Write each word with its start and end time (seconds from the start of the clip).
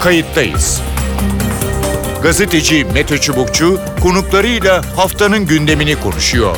kayıttayız. 0.00 0.82
Gazeteci 2.22 2.84
Mete 2.94 3.18
Çubukçu 3.18 3.80
konuklarıyla 4.02 4.82
haftanın 4.96 5.46
gündemini 5.46 6.00
konuşuyor. 6.00 6.56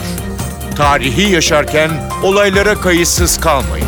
Tarihi 0.77 1.33
yaşarken 1.33 1.91
olaylara 2.23 2.75
kayıtsız 2.75 3.41
kalmayın. 3.41 3.87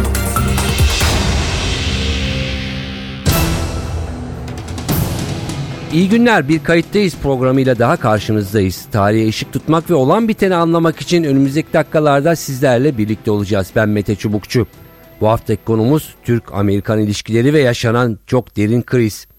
İyi 5.92 6.08
günler 6.08 6.48
bir 6.48 6.64
kayıttayız 6.64 7.14
programıyla 7.22 7.78
daha 7.78 7.96
karşınızdayız. 7.96 8.86
Tarihe 8.92 9.28
ışık 9.28 9.52
tutmak 9.52 9.90
ve 9.90 9.94
olan 9.94 10.28
biteni 10.28 10.54
anlamak 10.54 11.00
için 11.00 11.24
önümüzdeki 11.24 11.72
dakikalarda 11.72 12.36
sizlerle 12.36 12.98
birlikte 12.98 13.30
olacağız. 13.30 13.70
Ben 13.76 13.88
Mete 13.88 14.16
Çubukçu. 14.16 14.66
Bu 15.20 15.28
haftaki 15.28 15.64
konumuz 15.64 16.14
Türk-Amerikan 16.24 17.00
ilişkileri 17.00 17.54
ve 17.54 17.60
yaşanan 17.60 18.18
çok 18.26 18.56
derin 18.56 18.82
kriz. 18.82 19.29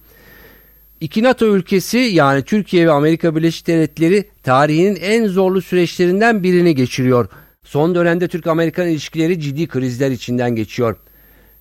İki 1.02 1.24
NATO 1.24 1.56
ülkesi 1.56 1.98
yani 1.98 2.44
Türkiye 2.44 2.88
ve 2.88 2.92
Amerika 2.92 3.36
Birleşik 3.36 3.68
Devletleri 3.68 4.24
tarihinin 4.44 4.96
en 4.96 5.28
zorlu 5.28 5.62
süreçlerinden 5.62 6.44
birini 6.44 6.76
geçiriyor. 6.76 7.28
Son 7.64 7.96
dönemde 7.96 8.28
Türk-Amerikan 8.28 8.88
ilişkileri 8.88 9.40
ciddi 9.40 9.68
krizler 9.68 10.12
içinden 10.12 10.56
geçiyor. 10.56 10.96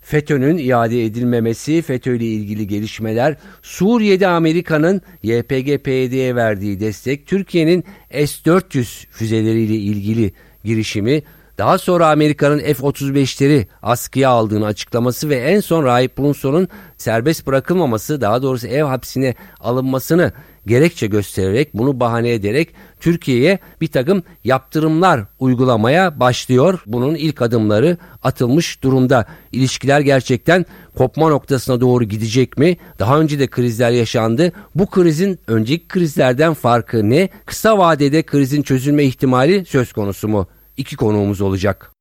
FETÖ'nün 0.00 0.58
iade 0.58 1.04
edilmemesi, 1.04 1.82
FETÖ 1.82 2.16
ile 2.16 2.24
ilgili 2.24 2.66
gelişmeler, 2.66 3.36
Suriye'de 3.62 4.26
Amerika'nın 4.26 5.02
YPG-PYD'ye 5.22 6.36
verdiği 6.36 6.80
destek, 6.80 7.26
Türkiye'nin 7.26 7.84
S-400 8.10 9.06
füzeleriyle 9.10 9.74
ilgili 9.74 10.32
girişimi, 10.64 11.22
daha 11.60 11.78
sonra 11.78 12.08
Amerika'nın 12.08 12.58
F-35'leri 12.58 13.66
askıya 13.82 14.30
aldığını 14.30 14.66
açıklaması 14.66 15.28
ve 15.28 15.36
en 15.36 15.60
son 15.60 15.84
Rahip 15.84 16.18
Brunson'un 16.18 16.68
serbest 16.96 17.46
bırakılmaması, 17.46 18.20
daha 18.20 18.42
doğrusu 18.42 18.66
ev 18.66 18.84
hapsine 18.84 19.34
alınmasını 19.60 20.32
gerekçe 20.66 21.06
göstererek 21.06 21.74
bunu 21.74 22.00
bahane 22.00 22.32
ederek 22.32 22.74
Türkiye'ye 23.00 23.58
bir 23.80 23.86
takım 23.86 24.22
yaptırımlar 24.44 25.20
uygulamaya 25.38 26.20
başlıyor. 26.20 26.82
Bunun 26.86 27.14
ilk 27.14 27.42
adımları 27.42 27.96
atılmış 28.22 28.82
durumda. 28.82 29.26
İlişkiler 29.52 30.00
gerçekten 30.00 30.66
kopma 30.98 31.28
noktasına 31.28 31.80
doğru 31.80 32.04
gidecek 32.04 32.58
mi? 32.58 32.76
Daha 32.98 33.20
önce 33.20 33.38
de 33.38 33.46
krizler 33.46 33.90
yaşandı. 33.90 34.52
Bu 34.74 34.86
krizin 34.86 35.38
önceki 35.46 35.88
krizlerden 35.88 36.54
farkı 36.54 37.10
ne? 37.10 37.28
Kısa 37.46 37.78
vadede 37.78 38.22
krizin 38.22 38.62
çözülme 38.62 39.04
ihtimali 39.04 39.64
söz 39.64 39.92
konusu 39.92 40.28
mu? 40.28 40.46
İki 40.80 40.96
konuğumuz 40.96 41.40
olacak. 41.40 41.92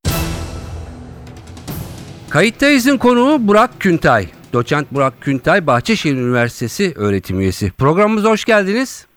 Kayıttayız'ın 2.30 2.98
konuğu 2.98 3.48
Burak 3.48 3.80
Küntay. 3.80 4.28
Doçent 4.54 4.92
Burak 4.92 5.22
Küntay, 5.22 5.68
Bahçeşehir 5.68 6.16
Üniversitesi 6.16 6.94
öğretim 6.96 7.40
üyesi. 7.40 7.72
Programımıza 7.72 8.30
hoş 8.30 8.46
geldiniz. 8.46 9.08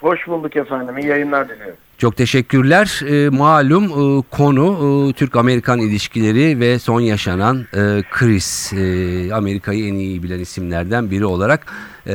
Hoş 0.00 0.28
bulduk 0.28 0.56
efendim. 0.56 0.98
İyi 0.98 1.06
yayınlar 1.06 1.48
diliyorum. 1.48 1.74
Çok 1.98 2.16
teşekkürler. 2.16 3.00
E, 3.08 3.28
malum 3.28 3.84
e, 3.84 4.22
konu 4.30 4.66
e, 5.10 5.12
Türk-Amerikan 5.12 5.78
ilişkileri 5.80 6.60
ve 6.60 6.78
son 6.78 7.00
yaşanan 7.00 7.66
e, 7.74 8.02
kriz. 8.10 8.72
E, 8.76 9.34
Amerika'yı 9.34 9.88
en 9.88 9.94
iyi 9.94 10.22
bilen 10.22 10.38
isimlerden 10.38 11.10
biri 11.10 11.26
olarak 11.26 11.72
e, 12.08 12.14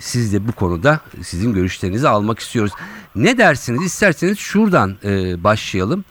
siz 0.00 0.32
de 0.34 0.48
bu 0.48 0.52
konuda 0.52 1.00
sizin 1.22 1.54
görüşlerinizi 1.54 2.08
almak 2.08 2.38
istiyoruz. 2.38 2.72
Ne 3.16 3.38
dersiniz? 3.38 3.84
İsterseniz 3.84 4.38
şuradan 4.38 4.96
e, 5.04 5.44
başlayalım. 5.44 6.04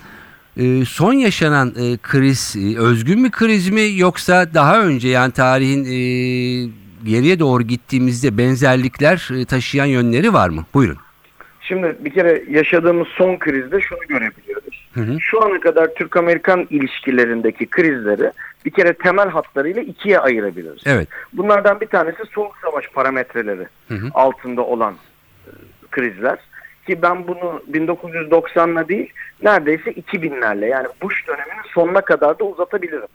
E, 0.58 0.86
son 0.86 1.14
yaşanan 1.14 1.68
e, 1.70 1.98
kriz 1.98 2.56
e, 2.58 2.80
özgün 2.80 3.24
bir 3.24 3.32
kriz 3.32 3.70
mi 3.70 3.92
yoksa 3.96 4.54
daha 4.54 4.82
önce 4.82 5.08
yani 5.08 5.32
tarihin 5.32 5.86
e, 5.86 6.00
geriye 7.06 7.40
doğru 7.40 7.64
gittiğimizde 7.64 8.38
benzerlikler 8.38 9.30
e, 9.36 9.46
taşıyan 9.46 9.86
yönleri 9.86 10.34
var 10.34 10.50
mı? 10.50 10.66
Buyurun. 10.74 10.98
Şimdi 11.62 11.98
bir 12.00 12.14
kere 12.14 12.44
yaşadığımız 12.50 13.08
son 13.08 13.38
krizde 13.38 13.82
şunu 13.82 14.00
görebiliyoruz. 14.10 14.79
Hı 14.94 15.02
hı. 15.02 15.20
Şu 15.20 15.44
ana 15.46 15.60
kadar 15.60 15.94
Türk-Amerikan 15.94 16.68
ilişkilerindeki 16.70 17.66
krizleri 17.66 18.32
bir 18.66 18.72
kere 18.72 18.94
temel 18.94 19.30
hatlarıyla 19.30 19.82
ikiye 19.82 20.20
ayırabiliriz. 20.20 20.82
Evet. 20.86 21.08
Bunlardan 21.34 21.82
bir 21.82 21.88
tanesi 21.88 22.24
soğuk 22.32 22.58
savaş 22.62 22.88
parametreleri 22.88 23.68
hı 23.88 23.96
hı. 23.96 24.10
altında 24.14 24.62
olan 24.62 24.94
e, 24.94 25.52
krizler. 25.92 26.40
Ki 26.88 27.02
ben 27.02 27.28
bunu 27.28 27.64
1990'la 27.72 28.90
değil 28.90 29.14
neredeyse 29.44 29.92
2000'lerle 29.92 30.66
yani 30.66 30.88
Bush 31.02 31.28
döneminin 31.28 31.74
sonuna 31.74 32.02
kadar 32.02 32.40
da 32.40 32.44
uzatabilirim. 32.44 33.08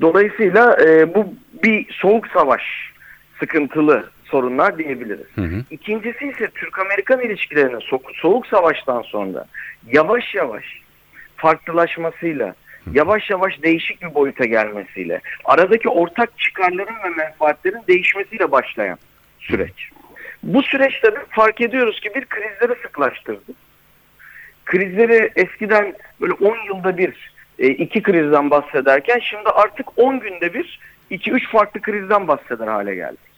Dolayısıyla 0.00 0.76
e, 0.84 1.14
bu 1.14 1.34
bir 1.62 1.92
soğuk 1.92 2.26
savaş 2.26 2.62
sıkıntılı 3.38 4.10
sorunlar 4.24 4.78
diyebiliriz. 4.78 5.26
Hı 5.34 5.40
hı. 5.40 5.64
İkincisi 5.70 6.28
ise 6.28 6.50
Türk-Amerikan 6.54 7.20
ilişkilerinin 7.20 7.80
so- 7.80 8.14
soğuk 8.14 8.46
savaştan 8.46 9.02
sonra 9.02 9.44
yavaş 9.92 10.34
yavaş 10.34 10.64
farklılaşmasıyla, 11.40 12.54
yavaş 12.92 13.30
yavaş 13.30 13.62
değişik 13.62 14.02
bir 14.02 14.14
boyuta 14.14 14.44
gelmesiyle, 14.44 15.20
aradaki 15.44 15.88
ortak 15.88 16.38
çıkarların 16.38 16.96
ve 17.04 17.08
menfaatlerin 17.16 17.82
değişmesiyle 17.88 18.52
başlayan 18.52 18.98
süreç. 19.40 19.90
Bu 20.42 20.62
süreçte 20.62 21.14
fark 21.30 21.60
ediyoruz 21.60 22.00
ki 22.00 22.10
bir 22.14 22.24
krizleri 22.24 22.82
sıklaştırdı. 22.82 23.52
Krizleri 24.64 25.30
eskiden 25.36 25.94
böyle 26.20 26.32
10 26.32 26.56
yılda 26.66 26.98
bir 26.98 27.32
e, 27.58 27.68
iki 27.68 28.02
krizden 28.02 28.50
bahsederken 28.50 29.18
şimdi 29.18 29.48
artık 29.48 29.98
10 29.98 30.20
günde 30.20 30.54
bir 30.54 30.80
2-3 31.10 31.46
farklı 31.46 31.80
krizden 31.80 32.28
bahseder 32.28 32.66
hale 32.66 32.94
geldi. 32.94 33.29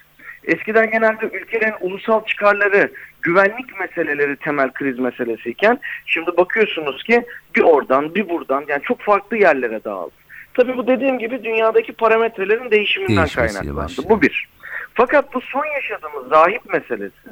Eskiden 0.45 0.91
genelde 0.91 1.27
ülkelerin 1.27 1.75
ulusal 1.81 2.25
çıkarları, 2.25 2.93
güvenlik 3.23 3.81
meseleleri 3.81 4.37
temel 4.37 4.73
kriz 4.73 4.99
meselesiyken 4.99 5.79
şimdi 6.07 6.37
bakıyorsunuz 6.37 7.03
ki 7.03 7.25
bir 7.57 7.63
oradan 7.63 8.15
bir 8.15 8.29
buradan 8.29 8.65
yani 8.69 8.83
çok 8.83 9.01
farklı 9.01 9.37
yerlere 9.37 9.85
dağıldı. 9.85 10.15
Tabii 10.55 10.77
bu 10.77 10.87
dediğim 10.87 11.19
gibi 11.19 11.45
dünyadaki 11.45 11.93
parametrelerin 11.93 12.71
değişiminden 12.71 13.29
kaynaklandı. 13.29 13.93
Bu 14.09 14.23
bir. 14.23 14.49
Fakat 14.95 15.35
bu 15.35 15.41
son 15.41 15.65
yaşadığımız 15.65 16.31
rahip 16.31 16.73
meselesi 16.73 17.31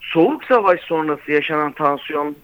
soğuk 0.00 0.44
savaş 0.44 0.80
sonrası 0.80 1.32
yaşanan 1.32 1.72
tansiyonun 1.72 2.36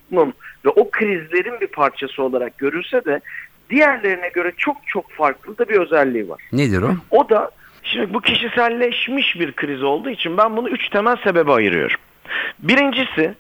ve 0.65 0.69
o 0.69 0.91
krizlerin 0.91 1.60
bir 1.60 1.66
parçası 1.66 2.22
olarak 2.22 2.59
görülse 2.59 3.04
de 3.04 3.21
diğerlerine 3.71 4.28
göre 4.28 4.53
çok 4.56 4.77
çok 4.87 5.10
farklı 5.10 5.59
da 5.59 5.69
bir 5.69 5.81
özelliği 5.81 6.28
var. 6.28 6.43
Nedir 6.53 6.83
o? 6.83 6.91
O 7.10 7.28
da 7.28 7.50
Şimdi 7.87 8.15
bu 8.15 8.21
kişiselleşmiş 8.21 9.41
bir 9.41 9.53
kriz 9.53 9.83
olduğu 9.83 10.11
için 10.11 10.37
ben 10.37 10.57
bunu 10.57 10.69
üç 10.69 10.89
temel 10.89 11.17
sebebe 11.17 11.53
ayırıyorum. 11.53 12.01
Birincisi 12.59 13.35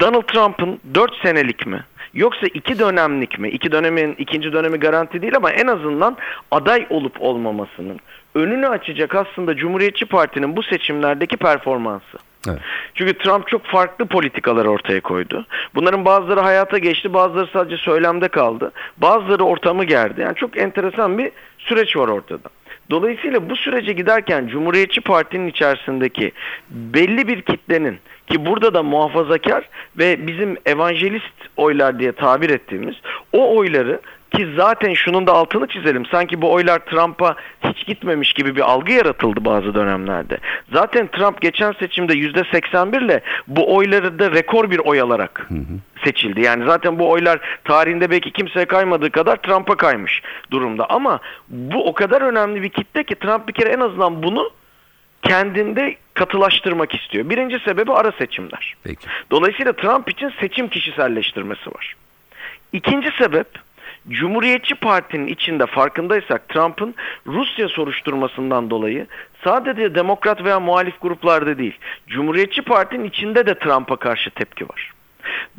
Donald 0.00 0.22
Trump'ın 0.22 0.80
dört 0.94 1.16
senelik 1.22 1.66
mi 1.66 1.84
yoksa 2.14 2.46
iki 2.54 2.78
dönemlik 2.78 3.38
mi? 3.38 3.48
İki 3.48 3.72
dönemin 3.72 4.14
ikinci 4.18 4.52
dönemi 4.52 4.78
garanti 4.78 5.22
değil 5.22 5.36
ama 5.36 5.50
en 5.50 5.66
azından 5.66 6.16
aday 6.50 6.86
olup 6.90 7.22
olmamasının 7.22 8.00
önünü 8.34 8.68
açacak 8.68 9.14
aslında 9.14 9.56
Cumhuriyetçi 9.56 10.06
Parti'nin 10.06 10.56
bu 10.56 10.62
seçimlerdeki 10.62 11.36
performansı. 11.36 12.18
Evet. 12.48 12.58
Çünkü 12.94 13.18
Trump 13.18 13.48
çok 13.48 13.64
farklı 13.64 14.06
politikalar 14.06 14.64
ortaya 14.64 15.00
koydu. 15.00 15.46
Bunların 15.74 16.04
bazıları 16.04 16.40
hayata 16.40 16.78
geçti, 16.78 17.14
bazıları 17.14 17.48
sadece 17.52 17.76
söylemde 17.76 18.28
kaldı. 18.28 18.72
Bazıları 18.96 19.44
ortamı 19.44 19.84
gerdi. 19.84 20.20
Yani 20.20 20.34
çok 20.34 20.56
enteresan 20.56 21.18
bir 21.18 21.30
süreç 21.58 21.96
var 21.96 22.08
ortada. 22.08 22.48
Dolayısıyla 22.90 23.50
bu 23.50 23.56
sürece 23.56 23.92
giderken 23.92 24.46
Cumhuriyetçi 24.46 25.00
Parti'nin 25.00 25.48
içerisindeki 25.48 26.32
belli 26.70 27.28
bir 27.28 27.42
kitlenin 27.42 27.98
ki 28.26 28.46
burada 28.46 28.74
da 28.74 28.82
muhafazakar 28.82 29.68
ve 29.98 30.26
bizim 30.26 30.56
evangelist 30.66 31.34
oylar 31.56 31.98
diye 31.98 32.12
tabir 32.12 32.50
ettiğimiz 32.50 32.94
o 33.32 33.56
oyları 33.56 34.00
ki 34.30 34.48
zaten 34.56 34.94
şunun 34.94 35.26
da 35.26 35.32
altını 35.32 35.66
çizelim. 35.66 36.06
Sanki 36.06 36.42
bu 36.42 36.52
oylar 36.52 36.78
Trump'a 36.78 37.36
hiç 37.64 37.86
gitmemiş 37.86 38.32
gibi 38.32 38.56
bir 38.56 38.60
algı 38.60 38.92
yaratıldı 38.92 39.44
bazı 39.44 39.74
dönemlerde. 39.74 40.38
Zaten 40.72 41.06
Trump 41.06 41.40
geçen 41.40 41.72
seçimde 41.72 42.12
%81 42.12 43.04
ile 43.04 43.20
bu 43.46 43.76
oyları 43.76 44.18
da 44.18 44.30
rekor 44.30 44.70
bir 44.70 44.78
oy 44.78 45.00
alarak 45.00 45.48
seçildi. 46.04 46.40
Yani 46.40 46.64
zaten 46.66 46.98
bu 46.98 47.10
oylar 47.10 47.60
tarihinde 47.64 48.10
belki 48.10 48.30
kimseye 48.30 48.64
kaymadığı 48.64 49.10
kadar 49.10 49.36
Trump'a 49.36 49.76
kaymış 49.76 50.22
durumda. 50.50 50.86
Ama 50.90 51.20
bu 51.48 51.88
o 51.88 51.94
kadar 51.94 52.22
önemli 52.22 52.62
bir 52.62 52.68
kitle 52.68 53.04
ki 53.04 53.14
Trump 53.14 53.48
bir 53.48 53.52
kere 53.52 53.68
en 53.68 53.80
azından 53.80 54.22
bunu 54.22 54.50
kendinde 55.22 55.96
katılaştırmak 56.14 56.94
istiyor. 56.94 57.30
Birinci 57.30 57.58
sebebi 57.58 57.92
ara 57.92 58.12
seçimler. 58.12 58.74
Peki. 58.84 59.06
Dolayısıyla 59.30 59.72
Trump 59.72 60.10
için 60.10 60.32
seçim 60.40 60.68
kişiselleştirmesi 60.68 61.70
var. 61.70 61.96
İkinci 62.72 63.10
sebep 63.18 63.46
Cumhuriyetçi 64.08 64.74
Parti'nin 64.74 65.26
içinde 65.26 65.66
farkındaysak 65.66 66.48
Trump'ın 66.48 66.94
Rusya 67.26 67.68
soruşturmasından 67.68 68.70
dolayı 68.70 69.06
sadece 69.44 69.94
demokrat 69.94 70.44
veya 70.44 70.60
muhalif 70.60 71.00
gruplarda 71.00 71.58
değil, 71.58 71.78
Cumhuriyetçi 72.06 72.62
Parti'nin 72.62 73.04
içinde 73.04 73.46
de 73.46 73.58
Trump'a 73.58 73.96
karşı 73.96 74.30
tepki 74.30 74.64
var. 74.64 74.92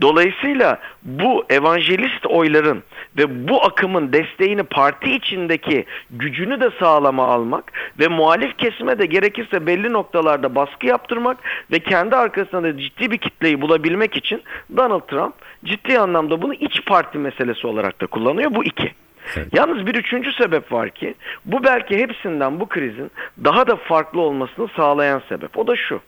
Dolayısıyla 0.02 0.80
bu 1.04 1.46
evangelist 1.50 2.25
oyların 2.25 2.84
ve 3.18 3.48
bu 3.48 3.63
akımın 3.66 4.13
desteğini 4.13 4.63
parti 4.63 5.12
içindeki 5.12 5.86
gücünü 6.12 6.60
de 6.60 6.69
sağlama 6.80 7.28
almak 7.28 7.72
ve 8.00 8.08
muhalif 8.08 8.58
kesime 8.58 9.00
de 9.00 9.06
gerekirse 9.06 9.68
belli 9.68 9.94
noktalarda 9.94 10.56
baskı 10.56 10.88
yaptırmak 10.88 11.38
ve 11.72 11.80
kendi 11.80 12.16
arkasında 12.16 12.63
da 12.63 12.78
ciddi 12.78 13.12
bir 13.12 13.18
kitleyi 13.18 13.62
bulabilmek 13.62 14.18
için 14.18 14.42
Donald 14.78 15.08
Trump 15.08 15.34
ciddi 15.66 16.00
anlamda 16.00 16.42
bunu 16.42 16.54
iç 16.54 16.86
parti 16.86 17.18
meselesi 17.18 17.68
olarak 17.68 18.02
da 18.02 18.08
kullanıyor. 18.08 18.56
Bu 18.56 18.63
iki. 18.63 18.92
Evet. 19.38 19.48
Yalnız 19.54 19.86
bir 19.86 19.96
üçüncü 19.96 20.31
sebep 20.34 20.72
var 20.72 20.90
ki 20.90 21.16
bu 21.46 21.63
belki 21.63 21.98
hepsinden 21.98 22.60
bu 22.60 22.69
krizin 22.69 23.12
daha 23.44 23.68
da 23.68 23.75
farklı 23.75 24.22
olmasını 24.22 24.68
sağlayan 24.75 25.22
sebep. 25.30 25.58
O 25.58 25.68
da 25.68 25.75
şu. 25.75 26.02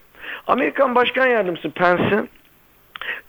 Amerikan 0.46 0.94
Başkan 0.94 1.26
Yardımcısı 1.26 1.70
Pence'i 1.70 2.24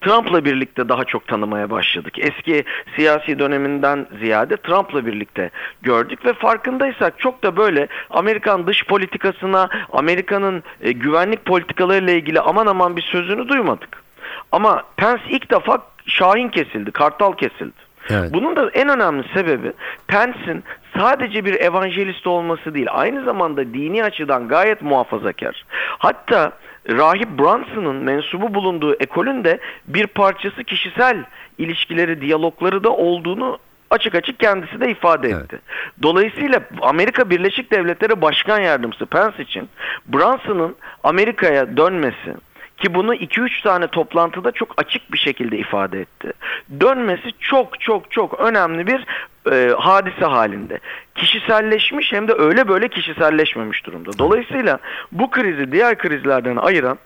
Trump'la 0.02 0.46
birlikte 0.46 0.90
daha 0.90 1.06
çok 1.06 1.28
tanımaya 1.28 1.70
başladık. 1.70 2.14
Eski 2.20 2.64
siyasi 2.96 3.40
döneminden 3.40 4.08
ziyade 4.20 4.58
Trump'la 4.58 5.06
birlikte 5.06 5.50
gördük 5.82 6.26
ve 6.26 6.34
farkındaysak 6.34 7.20
çok 7.20 7.44
da 7.44 7.58
böyle 7.58 7.88
Amerikan 8.10 8.68
dış 8.68 8.86
politikasına, 8.86 9.70
Amerika'nın 9.94 10.64
e, 10.82 10.92
güvenlik 10.92 11.46
politikalarıyla 11.46 12.14
ilgili 12.14 12.40
aman 12.40 12.66
aman 12.66 12.98
bir 12.98 13.02
sözünü 13.02 13.48
duymadık. 13.48 14.04
Ama 14.52 14.84
Pence 14.98 15.24
ilk 15.30 15.52
defa 15.52 15.82
şahin 16.08 16.50
kesildi, 16.50 16.92
kartal 16.92 17.34
kesildi. 17.34 17.86
Evet. 18.10 18.34
Bunun 18.34 18.56
da 18.56 18.70
en 18.74 18.90
önemli 18.90 19.24
sebebi 19.34 19.72
Pence'in 20.08 20.64
sadece 20.98 21.46
bir 21.46 21.54
evangelist 21.54 22.28
olması 22.28 22.74
değil, 22.74 22.88
aynı 22.92 23.24
zamanda 23.24 23.74
dini 23.74 24.04
açıdan 24.04 24.48
gayet 24.48 24.82
muhafazakar. 24.82 25.66
Hatta 25.98 26.52
Rahip 26.90 27.40
Brunson'ın 27.40 27.96
mensubu 27.96 28.54
bulunduğu 28.54 28.94
ekolün 28.94 29.44
de 29.44 29.60
bir 29.88 30.08
parçası 30.08 30.64
kişisel 30.64 31.24
ilişkileri, 31.58 32.22
diyalogları 32.22 32.84
da 32.84 32.90
olduğunu 32.90 33.58
açık 33.90 34.16
açık 34.16 34.40
kendisi 34.40 34.82
de 34.82 34.92
ifade 34.92 35.30
Evet. 35.30 35.44
etti. 35.44 35.60
Dolayısıyla 36.04 36.60
Amerika 36.82 37.30
Birleşik 37.30 37.72
Devletleri 37.72 38.22
Başkan 38.22 38.60
Yardımcısı 38.62 39.06
Pence 39.06 39.44
için 39.44 39.70
Brunson'ın 40.08 40.76
Amerika'ya 41.04 41.78
dönmesi 41.78 42.36
ki 42.78 42.94
bunu 42.94 43.16
2-3 43.16 43.64
tane 43.64 43.88
toplantıda 43.88 44.52
çok 44.52 44.74
açık 44.78 45.14
bir 45.14 45.18
şekilde 45.18 45.58
ifade 45.58 46.02
etti. 46.02 46.34
Dönmesi 46.82 47.32
çok 47.40 47.82
çok 47.82 48.12
çok 48.12 48.40
önemli 48.40 48.88
bir 48.88 49.06
e, 49.52 49.74
hadise 49.74 50.26
halinde. 50.26 50.80
Kişiselleşmiş 51.16 52.14
hem 52.14 52.28
de 52.28 52.34
öyle 52.34 52.68
böyle 52.68 52.88
kişiselleşmemiş 52.88 53.86
durumda. 53.86 54.12
Dolayısıyla 54.20 54.80
bu 55.12 55.30
krizi 55.30 55.72
diğer 55.72 55.98
krizlerden 55.98 56.56
ayıran 56.56 56.98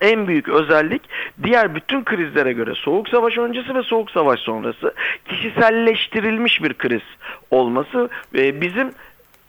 en 0.00 0.28
büyük 0.28 0.48
özellik 0.48 1.02
diğer 1.42 1.74
bütün 1.74 2.04
krizlere 2.04 2.52
göre 2.52 2.74
soğuk 2.74 3.08
savaş 3.08 3.38
öncesi 3.38 3.74
ve 3.74 3.82
soğuk 3.82 4.10
savaş 4.10 4.40
sonrası 4.40 4.94
kişiselleştirilmiş 5.28 6.62
bir 6.62 6.74
kriz 6.74 7.02
olması 7.50 8.08
ve 8.34 8.60
bizim 8.60 8.90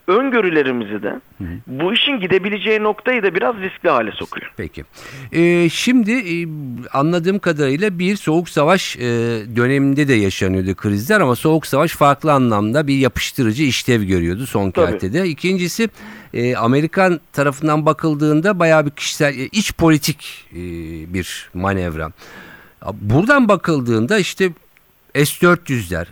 öngörülerimizi 0.09 1.03
de 1.03 1.19
bu 1.67 1.93
işin 1.93 2.19
gidebileceği 2.19 2.83
noktayı 2.83 3.23
da 3.23 3.35
biraz 3.35 3.55
riskli 3.55 3.89
hale 3.89 4.11
sokuyor. 4.11 4.53
Peki. 4.57 4.83
Ee, 5.31 5.69
şimdi 5.69 6.11
e, 6.11 6.47
anladığım 6.93 7.39
kadarıyla 7.39 7.99
bir 7.99 8.15
soğuk 8.15 8.49
savaş 8.49 8.95
e, 8.95 9.01
döneminde 9.55 10.07
de 10.07 10.13
yaşanıyordu 10.13 10.75
krizler 10.75 11.21
ama 11.21 11.35
soğuk 11.35 11.65
savaş 11.65 11.91
farklı 11.91 12.33
anlamda 12.33 12.87
bir 12.87 12.97
yapıştırıcı 12.97 13.63
işlev 13.63 14.03
görüyordu 14.03 14.45
son 14.47 14.71
kertede. 14.71 15.27
İkincisi 15.27 15.89
e, 16.33 16.55
Amerikan 16.55 17.19
tarafından 17.33 17.85
bakıldığında 17.85 18.59
bayağı 18.59 18.85
bir 18.85 18.91
kişisel 18.91 19.39
e, 19.39 19.45
iç 19.45 19.73
politik 19.73 20.45
e, 20.51 20.59
bir 21.13 21.49
manevra. 21.53 22.11
Buradan 23.01 23.47
bakıldığında 23.47 24.19
işte 24.19 24.49
S-400'ler, 25.13 26.05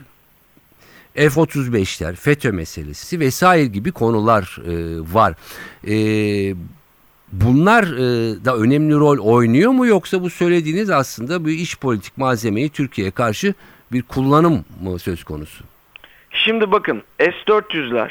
F-35'ler, 1.18 2.16
FETÖ 2.16 2.52
meselesi 2.52 3.20
vesaire 3.20 3.66
gibi 3.66 3.92
konular 3.92 4.58
e, 4.66 4.74
var. 5.14 5.34
E, 5.88 5.96
bunlar 7.32 7.84
e, 7.84 8.46
da 8.46 8.58
önemli 8.58 8.94
rol 8.96 9.18
oynuyor 9.18 9.72
mu 9.72 9.88
yoksa 9.88 10.22
bu 10.22 10.30
söylediğiniz 10.30 10.90
aslında 10.90 11.46
bir 11.46 11.52
iç 11.52 11.80
politik 11.80 12.18
malzemeyi 12.18 12.70
Türkiye'ye 12.70 13.12
karşı 13.12 13.54
bir 13.92 14.02
kullanım 14.02 14.66
mı 14.84 15.00
söz 15.00 15.24
konusu? 15.24 15.64
Şimdi 16.32 16.72
bakın 16.72 17.04
S-400'ler 17.20 18.10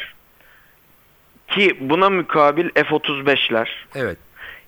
ki 1.48 1.76
buna 1.80 2.10
mukabil 2.10 2.68
F-35'ler 2.74 3.68
Evet. 3.94 4.18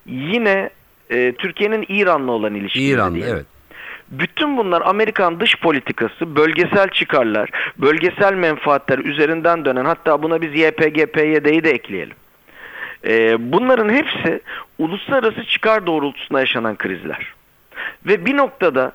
yine 0.05 0.69
e, 1.09 1.33
Türkiye'nin 1.37 1.85
İran'la 1.89 2.31
olan 2.31 2.55
ilişkileri 2.55 2.87
İran'da 2.87 3.15
diyelim. 3.15 3.35
evet. 3.35 3.45
Bütün 4.11 4.57
bunlar 4.57 4.81
Amerikan 4.81 5.39
dış 5.39 5.59
politikası, 5.59 6.35
bölgesel 6.35 6.89
çıkarlar, 6.89 7.49
bölgesel 7.77 8.33
menfaatler 8.33 8.99
üzerinden 8.99 9.65
dönen 9.65 9.85
hatta 9.85 10.23
buna 10.23 10.41
biz 10.41 10.55
YPG, 10.55 11.05
PYD'yi 11.13 11.63
de 11.63 11.69
ekleyelim. 11.71 12.15
Ee, 13.05 13.51
bunların 13.51 13.89
hepsi 13.89 14.41
uluslararası 14.77 15.43
çıkar 15.43 15.87
doğrultusunda 15.87 16.39
yaşanan 16.39 16.75
krizler. 16.75 17.33
Ve 18.05 18.25
bir 18.25 18.37
noktada 18.37 18.91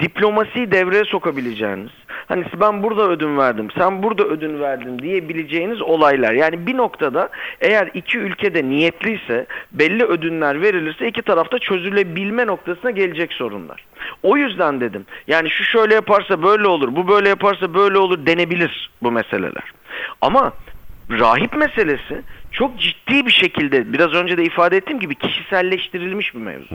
diplomasiyi 0.00 0.70
devreye 0.70 1.04
sokabileceğiniz, 1.04 1.90
hani 2.32 2.44
ben 2.60 2.82
burada 2.82 3.08
ödün 3.08 3.38
verdim, 3.38 3.68
sen 3.78 4.02
burada 4.02 4.24
ödün 4.24 4.60
verdin 4.60 4.98
diyebileceğiniz 4.98 5.82
olaylar. 5.82 6.32
Yani 6.32 6.66
bir 6.66 6.76
noktada 6.76 7.28
eğer 7.60 7.90
iki 7.94 8.18
ülkede 8.18 8.68
niyetliyse, 8.68 9.46
belli 9.72 10.04
ödünler 10.04 10.62
verilirse 10.62 11.08
iki 11.08 11.22
tarafta 11.22 11.58
çözülebilme 11.58 12.46
noktasına 12.46 12.90
gelecek 12.90 13.32
sorunlar. 13.32 13.84
O 14.22 14.36
yüzden 14.36 14.80
dedim, 14.80 15.06
yani 15.26 15.50
şu 15.50 15.64
şöyle 15.64 15.94
yaparsa 15.94 16.42
böyle 16.42 16.66
olur, 16.66 16.96
bu 16.96 17.08
böyle 17.08 17.28
yaparsa 17.28 17.74
böyle 17.74 17.98
olur 17.98 18.26
denebilir 18.26 18.90
bu 19.02 19.12
meseleler. 19.12 19.72
Ama 20.20 20.52
rahip 21.10 21.56
meselesi 21.56 22.22
çok 22.52 22.80
ciddi 22.80 23.26
bir 23.26 23.32
şekilde 23.32 23.92
biraz 23.92 24.14
önce 24.14 24.36
de 24.36 24.44
ifade 24.44 24.76
ettiğim 24.76 25.00
gibi 25.00 25.14
kişiselleştirilmiş 25.14 26.34
bir 26.34 26.40
mevzu. 26.40 26.74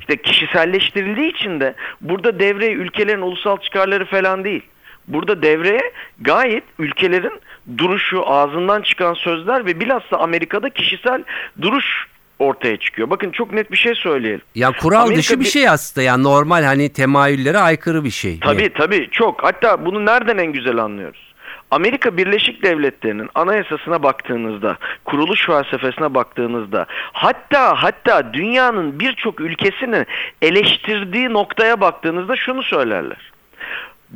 İşte 0.00 0.16
kişiselleştirildiği 0.16 1.30
için 1.30 1.60
de 1.60 1.74
burada 2.00 2.40
devreye 2.40 2.72
ülkelerin 2.72 3.22
ulusal 3.22 3.56
çıkarları 3.56 4.04
falan 4.04 4.44
değil. 4.44 4.62
Burada 5.12 5.42
devreye 5.42 5.92
gayet 6.20 6.64
ülkelerin 6.78 7.40
duruşu, 7.78 8.22
ağzından 8.26 8.82
çıkan 8.82 9.14
sözler 9.14 9.66
ve 9.66 9.80
bilhassa 9.80 10.16
Amerika'da 10.16 10.70
kişisel 10.70 11.24
duruş 11.62 12.06
ortaya 12.38 12.76
çıkıyor. 12.76 13.10
Bakın 13.10 13.30
çok 13.30 13.52
net 13.52 13.72
bir 13.72 13.76
şey 13.76 13.94
söyleyelim. 13.94 14.42
Ya 14.54 14.72
kural 14.72 15.00
Amerika 15.02 15.18
dışı 15.18 15.40
bir 15.40 15.44
bir- 15.44 15.50
şey 15.50 15.68
aslında 15.68 16.04
yani 16.04 16.22
normal 16.22 16.62
hani 16.64 16.92
temayüllere 16.92 17.58
aykırı 17.58 18.04
bir 18.04 18.10
şey. 18.10 18.40
Tabii 18.40 18.72
tabii 18.72 19.08
çok. 19.12 19.44
Hatta 19.44 19.86
bunu 19.86 20.06
nereden 20.06 20.38
en 20.38 20.52
güzel 20.52 20.78
anlıyoruz? 20.78 21.30
Amerika 21.70 22.16
Birleşik 22.16 22.62
Devletleri'nin 22.62 23.28
anayasasına 23.34 24.02
baktığınızda, 24.02 24.76
kuruluş 25.04 25.46
felsefesine 25.46 26.14
baktığınızda, 26.14 26.86
hatta 27.12 27.82
hatta 27.82 28.32
dünyanın 28.34 29.00
birçok 29.00 29.40
ülkesini 29.40 30.06
eleştirdiği 30.42 31.32
noktaya 31.32 31.80
baktığınızda 31.80 32.36
şunu 32.36 32.62
söylerler. 32.62 33.30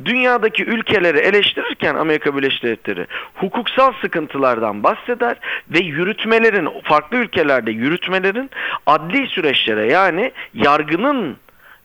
Dünyadaki 0.05 0.65
ülkeleri 0.65 1.17
eleştirirken 1.17 1.95
Amerika 1.95 2.37
Birleşik 2.37 2.63
Devletleri 2.63 3.07
hukuksal 3.35 3.93
sıkıntılardan 4.01 4.83
bahseder 4.83 5.37
ve 5.69 5.79
yürütmelerin 5.79 6.69
farklı 6.83 7.17
ülkelerde 7.17 7.71
yürütmelerin 7.71 8.49
adli 8.85 9.27
süreçlere 9.27 9.91
yani 9.91 10.31
yargının 10.53 11.37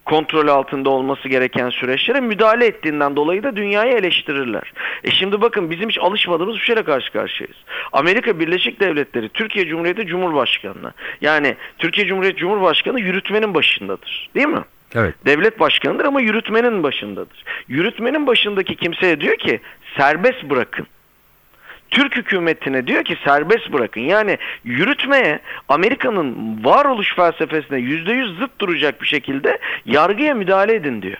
kontrol 0.05 0.49
altında 0.49 0.90
olması 0.90 1.29
gereken 1.29 1.71
süreçlere 1.71 2.21
müdahale 2.21 2.67
ettiğinden 2.67 3.17
dolayı 3.17 3.43
da 3.43 3.57
dünyayı 3.57 3.93
eleştirirler. 3.93 4.73
E 5.05 5.11
şimdi 5.11 5.40
bakın 5.40 5.71
bizim 5.71 5.88
hiç 5.88 5.99
alışmadığımız 5.99 6.55
bir 6.55 6.61
şeyle 6.61 6.83
karşı 6.83 7.12
karşıyayız. 7.12 7.57
Amerika 7.93 8.40
Birleşik 8.40 8.81
Devletleri 8.81 9.29
Türkiye 9.29 9.67
Cumhuriyeti 9.67 10.07
Cumhurbaşkanı 10.07 10.93
yani 11.21 11.57
Türkiye 11.79 12.07
Cumhuriyeti 12.07 12.38
Cumhurbaşkanı 12.38 13.00
yürütmenin 13.00 13.55
başındadır. 13.55 14.31
Değil 14.35 14.49
mi? 14.49 14.64
Evet. 14.95 15.15
Devlet 15.27 15.61
başkanıdır 15.61 16.05
ama 16.05 16.21
yürütmenin 16.21 16.83
başındadır. 16.83 17.45
Yürütmenin 17.69 18.27
başındaki 18.27 18.77
kimseye 18.77 19.21
diyor 19.21 19.37
ki 19.37 19.61
serbest 19.97 20.45
bırakın. 20.45 20.87
Türk 21.91 22.17
hükümetine 22.17 22.87
diyor 22.87 23.05
ki 23.05 23.17
serbest 23.25 23.73
bırakın. 23.73 24.01
Yani 24.01 24.39
yürütmeye 24.65 25.41
Amerika'nın 25.69 26.59
varoluş 26.65 27.15
felsefesine 27.15 27.79
yüzde 27.79 28.13
yüz 28.13 28.39
zıt 28.39 28.59
duracak 28.59 29.03
bir 29.03 29.07
şekilde 29.07 29.59
yargıya 29.87 30.35
müdahale 30.35 30.75
edin 30.75 31.03
diyor. 31.03 31.19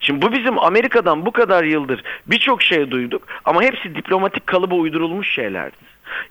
Şimdi 0.00 0.22
bu 0.22 0.32
bizim 0.32 0.58
Amerika'dan 0.58 1.26
bu 1.26 1.32
kadar 1.32 1.64
yıldır 1.64 2.02
birçok 2.26 2.62
şey 2.62 2.90
duyduk 2.90 3.22
ama 3.44 3.62
hepsi 3.62 3.94
diplomatik 3.94 4.46
kalıba 4.46 4.74
uydurulmuş 4.74 5.34
şeylerdi. 5.34 5.76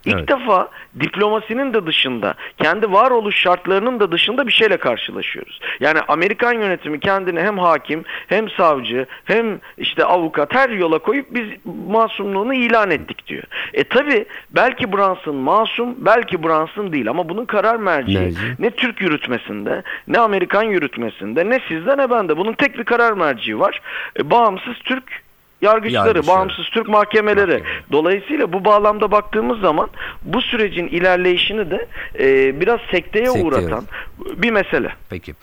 İlk 0.04 0.14
Evet. 0.14 0.28
defa 0.28 0.68
diplomasinin 1.00 1.74
de 1.74 1.86
dışında, 1.86 2.34
kendi 2.62 2.92
varoluş 2.92 3.36
şartlarının 3.36 4.00
da 4.00 4.12
dışında 4.12 4.46
bir 4.46 4.52
şeyle 4.52 4.76
karşılaşıyoruz. 4.76 5.60
Yani 5.80 6.00
Amerikan 6.08 6.52
yönetimi 6.52 7.00
kendini 7.00 7.40
hem 7.40 7.58
hakim, 7.58 8.04
hem 8.28 8.50
savcı, 8.50 9.06
hem 9.24 9.60
işte 9.78 10.04
avukat 10.04 10.54
her 10.54 10.68
yola 10.70 10.98
koyup 10.98 11.26
biz 11.34 11.46
masumluğunu 11.88 12.54
ilan 12.54 12.90
ettik 12.90 13.26
diyor. 13.26 13.42
E 13.72 13.84
tabi 13.84 14.26
belki 14.50 14.92
Brunson 14.92 15.36
masum, 15.36 15.94
belki 15.98 16.42
Brunson 16.42 16.92
değil 16.92 17.10
ama 17.10 17.28
bunun 17.28 17.44
karar 17.44 17.76
merci 17.76 18.18
Merci. 18.18 18.38
ne 18.58 18.70
Türk 18.70 19.00
yürütmesinde, 19.00 19.82
ne 20.08 20.18
Amerikan 20.18 20.62
yürütmesinde, 20.62 21.50
ne 21.50 21.60
sizde 21.68 21.96
ne 21.98 22.10
bende. 22.10 22.36
Bunun 22.36 22.52
tek 22.52 22.78
bir 22.78 22.84
karar 22.84 23.12
merci 23.12 23.60
var. 23.60 23.80
E, 24.18 24.30
bağımsız 24.30 24.74
Türk 24.84 25.23
yargıçları, 25.64 26.06
Yargıçları. 26.08 26.36
bağımsız 26.38 26.64
Türk 26.72 26.88
mahkemeleri. 26.88 27.34
Mahkemeleri. 27.46 27.62
Dolayısıyla 27.92 28.52
bu 28.52 28.64
bağlamda 28.64 29.10
baktığımız 29.10 29.60
zaman 29.60 29.88
bu 30.24 30.40
sürecin 30.42 30.86
ilerleyişini 30.86 31.70
de 31.70 31.86
e, 32.18 32.60
biraz 32.60 32.80
sekteye, 32.90 33.26
Sekteye. 33.26 33.44
uğratan 33.44 33.84
bir 34.36 34.50
mesele. 34.50 34.88
Peki. 35.10 35.34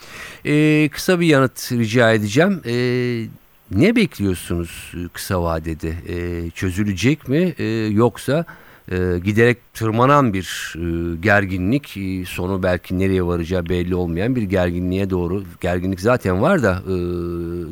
Ee, 0.45 0.89
kısa 0.91 1.19
bir 1.19 1.25
yanıt 1.27 1.71
rica 1.71 2.11
edeceğim. 2.13 2.61
Ee, 2.65 3.25
ne 3.71 3.95
bekliyorsunuz 3.95 4.93
e, 4.95 4.99
kısa 5.13 5.43
vadede? 5.43 5.89
Ee, 6.09 6.49
çözülecek 6.51 7.27
mi 7.27 7.53
Ee, 7.57 7.65
yoksa 7.91 8.45
e, 8.91 8.95
giderek 9.23 9.57
tırmanan 9.73 10.33
bir 10.33 10.73
e, 10.77 11.15
gerginlik 11.21 11.97
e, 11.97 12.25
sonu 12.25 12.63
belki 12.63 12.99
nereye 12.99 13.25
varacağı 13.25 13.69
belli 13.69 13.95
olmayan 13.95 14.35
bir 14.35 14.41
gerginliğe 14.41 15.09
doğru 15.09 15.43
gerginlik 15.61 15.99
zaten 16.01 16.41
var 16.41 16.63
da 16.63 16.81
e, 16.87 16.93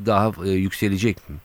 daha 0.06 0.32
e, 0.46 0.50
yükselecek 0.50 1.30
mi? 1.30 1.36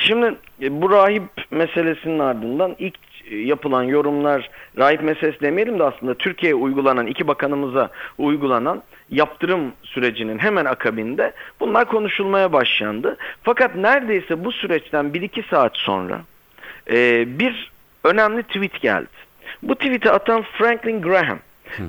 Şimdi 0.00 0.34
e, 0.62 0.82
bu 0.82 0.90
rahip 0.90 1.22
meselesinin 1.50 2.18
ardından 2.18 2.76
ilk 2.78 2.94
e, 3.30 3.36
yapılan 3.36 3.82
yorumlar 3.82 4.50
rahip 4.78 5.02
meselesi 5.02 5.40
demeyelim 5.40 5.78
de 5.78 5.84
aslında 5.84 6.14
Türkiye'ye 6.14 6.54
uygulanan 6.54 7.06
iki 7.06 7.28
bakanımıza 7.28 7.90
uygulanan 8.18 8.82
yaptırım 9.10 9.72
sürecinin 9.82 10.38
hemen 10.38 10.64
akabinde 10.64 11.32
bunlar 11.60 11.88
konuşulmaya 11.88 12.52
başlandı. 12.52 13.16
Fakat 13.42 13.74
neredeyse 13.74 14.44
bu 14.44 14.52
süreçten 14.52 15.04
1-2 15.06 15.48
saat 15.50 15.76
sonra 15.76 16.20
e, 16.90 17.24
bir 17.38 17.72
önemli 18.04 18.42
tweet 18.42 18.80
geldi. 18.80 19.08
Bu 19.62 19.74
tweet'i 19.74 20.10
atan 20.10 20.42
Franklin 20.42 21.02
Graham. 21.02 21.38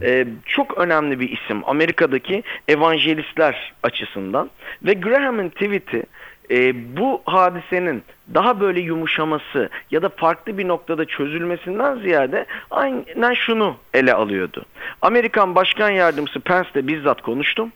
E, 0.02 0.28
çok 0.46 0.78
önemli 0.78 1.20
bir 1.20 1.30
isim 1.30 1.62
Amerika'daki 1.66 2.44
evangelistler 2.68 3.74
açısından 3.84 4.50
ve 4.84 4.94
Graham'ın 4.94 5.50
tweet'i 5.50 6.04
e, 6.52 6.74
bu 6.98 7.22
hadisenin 7.26 8.04
daha 8.34 8.60
böyle 8.60 8.80
yumuşaması 8.80 9.70
ya 9.92 10.02
da 10.02 10.10
farklı 10.10 10.58
bir 10.58 10.68
noktada 10.68 11.06
çözülmesinden 11.06 12.00
ziyade 12.00 12.46
aynen 12.72 13.34
şunu 13.34 13.76
ele 13.94 14.14
alıyordu. 14.14 14.66
Amerikan 15.02 15.56
Başkan 15.56 15.90
Yardımcısı 15.90 16.40
Pence'le 16.40 16.88
bizzat 16.88 17.22
konuştum 17.22 17.72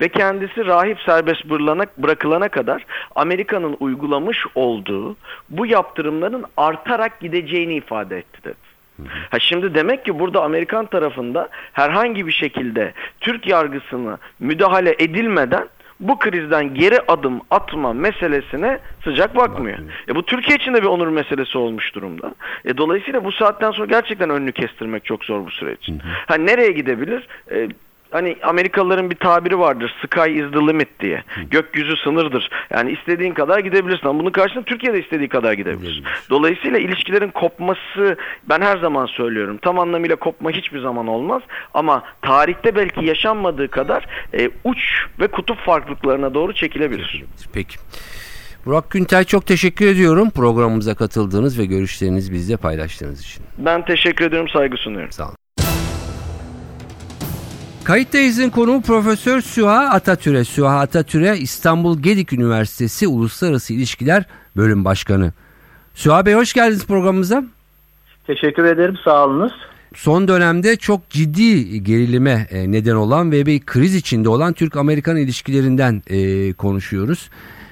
ve 0.00 0.08
kendisi 0.08 0.66
rahip 0.66 1.00
serbest 1.00 1.44
bırakılana, 1.98 2.48
kadar 2.48 2.86
Amerika'nın 3.14 3.76
uygulamış 3.80 4.46
olduğu 4.54 5.16
bu 5.50 5.66
yaptırımların 5.66 6.44
artarak 6.56 7.20
gideceğini 7.20 7.74
ifade 7.74 8.18
etti 8.18 8.44
dedi. 8.44 8.68
Ha 9.30 9.38
şimdi 9.38 9.74
demek 9.74 10.04
ki 10.04 10.18
burada 10.18 10.42
Amerikan 10.42 10.86
tarafında 10.86 11.48
herhangi 11.72 12.26
bir 12.26 12.32
şekilde 12.32 12.92
Türk 13.20 13.46
yargısına 13.46 14.18
müdahale 14.40 14.96
edilmeden 14.98 15.68
bu 16.00 16.18
krizden 16.18 16.74
geri 16.74 17.00
adım 17.08 17.40
atma 17.50 17.92
meselesine 17.92 18.78
sıcak 19.04 19.36
bakmıyor. 19.36 19.78
E 20.08 20.14
bu 20.14 20.22
Türkiye 20.22 20.56
için 20.56 20.74
de 20.74 20.82
bir 20.82 20.86
onur 20.86 21.08
meselesi 21.08 21.58
olmuş 21.58 21.94
durumda. 21.94 22.34
E 22.64 22.76
dolayısıyla 22.76 23.24
bu 23.24 23.32
saatten 23.32 23.70
sonra 23.70 23.86
gerçekten 23.86 24.30
önünü 24.30 24.52
kestirmek 24.52 25.04
çok 25.04 25.24
zor 25.24 25.46
bu 25.46 25.50
süreç. 25.50 25.90
Ha 26.26 26.34
nereye 26.34 26.70
gidebilir? 26.70 27.28
E, 27.50 27.68
Hani 28.10 28.36
Amerikalıların 28.42 29.10
bir 29.10 29.16
tabiri 29.16 29.58
vardır. 29.58 29.94
Sky 30.06 30.38
is 30.38 30.52
the 30.52 30.58
limit 30.58 31.00
diye. 31.00 31.24
Gökyüzü 31.50 31.96
sınırdır. 31.96 32.50
Yani 32.70 32.92
istediğin 32.92 33.34
kadar 33.34 33.58
gidebilirsin. 33.58 34.06
Ama 34.06 34.20
bunun 34.20 34.30
karşısında 34.30 34.64
Türkiye 34.64 34.92
de 34.92 35.00
istediği 35.00 35.28
kadar 35.28 35.52
gidebilir. 35.52 36.02
Dolayısıyla 36.30 36.78
ilişkilerin 36.78 37.30
kopması 37.30 38.16
ben 38.48 38.60
her 38.60 38.78
zaman 38.78 39.06
söylüyorum. 39.06 39.58
Tam 39.62 39.78
anlamıyla 39.78 40.16
kopma 40.16 40.50
hiçbir 40.50 40.80
zaman 40.80 41.06
olmaz. 41.06 41.42
Ama 41.74 42.02
tarihte 42.22 42.76
belki 42.76 43.04
yaşanmadığı 43.04 43.68
kadar 43.68 44.06
e, 44.34 44.50
uç 44.64 44.78
ve 45.20 45.26
kutup 45.26 45.58
farklılıklarına 45.58 46.34
doğru 46.34 46.54
çekilebilir. 46.54 47.24
Peki. 47.52 47.78
Burak 48.66 48.90
Güntay 48.90 49.24
çok 49.24 49.46
teşekkür 49.46 49.86
ediyorum 49.86 50.30
programımıza 50.30 50.94
katıldığınız 50.94 51.58
ve 51.58 51.64
görüşlerinizi 51.64 52.32
bizle 52.32 52.56
paylaştığınız 52.56 53.20
için. 53.20 53.44
Ben 53.58 53.84
teşekkür 53.84 54.24
ediyorum, 54.24 54.48
saygı 54.48 54.76
sunuyorum. 54.76 55.12
Sağ 55.12 55.24
olun. 55.24 55.36
Kayıttayız'ın 57.88 58.50
konuğu 58.50 58.82
Profesör 58.82 59.40
Süha 59.40 59.78
Atatürk'e. 59.78 60.44
Süha 60.44 60.78
Atatürk'e 60.78 61.38
İstanbul 61.38 62.02
Gedik 62.02 62.32
Üniversitesi 62.32 63.08
Uluslararası 63.08 63.72
İlişkiler 63.72 64.24
Bölüm 64.56 64.84
Başkanı. 64.84 65.32
Süha 65.94 66.26
Bey 66.26 66.34
hoş 66.34 66.52
geldiniz 66.52 66.86
programımıza. 66.86 67.44
Teşekkür 68.26 68.64
ederim. 68.64 68.96
Sağ 69.04 69.24
olunuz. 69.24 69.52
Son 69.94 70.28
dönemde 70.28 70.76
çok 70.76 71.10
ciddi 71.10 71.82
gerilime 71.82 72.46
e, 72.50 72.72
neden 72.72 72.94
olan 72.94 73.32
ve 73.32 73.46
bir 73.46 73.60
kriz 73.60 73.94
içinde 73.94 74.28
olan 74.28 74.52
Türk-Amerikan 74.52 75.16
ilişkilerinden 75.16 76.02
e, 76.06 76.52
konuşuyoruz. 76.52 77.30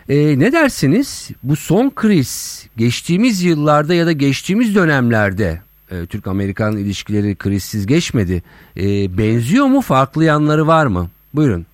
E, 0.08 0.38
ne 0.38 0.52
dersiniz? 0.52 1.30
Bu 1.42 1.56
son 1.56 1.90
kriz 1.90 2.66
geçtiğimiz 2.76 3.42
yıllarda 3.42 3.94
ya 3.94 4.06
da 4.06 4.12
geçtiğimiz 4.12 4.75
dönemlerde 4.75 5.65
e, 5.90 6.07
Türk-Amerikan 6.07 6.76
ilişkileri 6.76 7.35
krizsiz 7.35 7.87
geçmedi. 7.87 8.43
E, 8.76 8.85
benziyor 9.19 9.66
mu? 9.66 9.81
Farklı 9.81 10.25
yanları 10.25 10.66
var 10.66 10.87
mı? 10.87 11.09
Buyurun. 11.35 11.66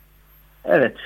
Evet. 0.65 0.97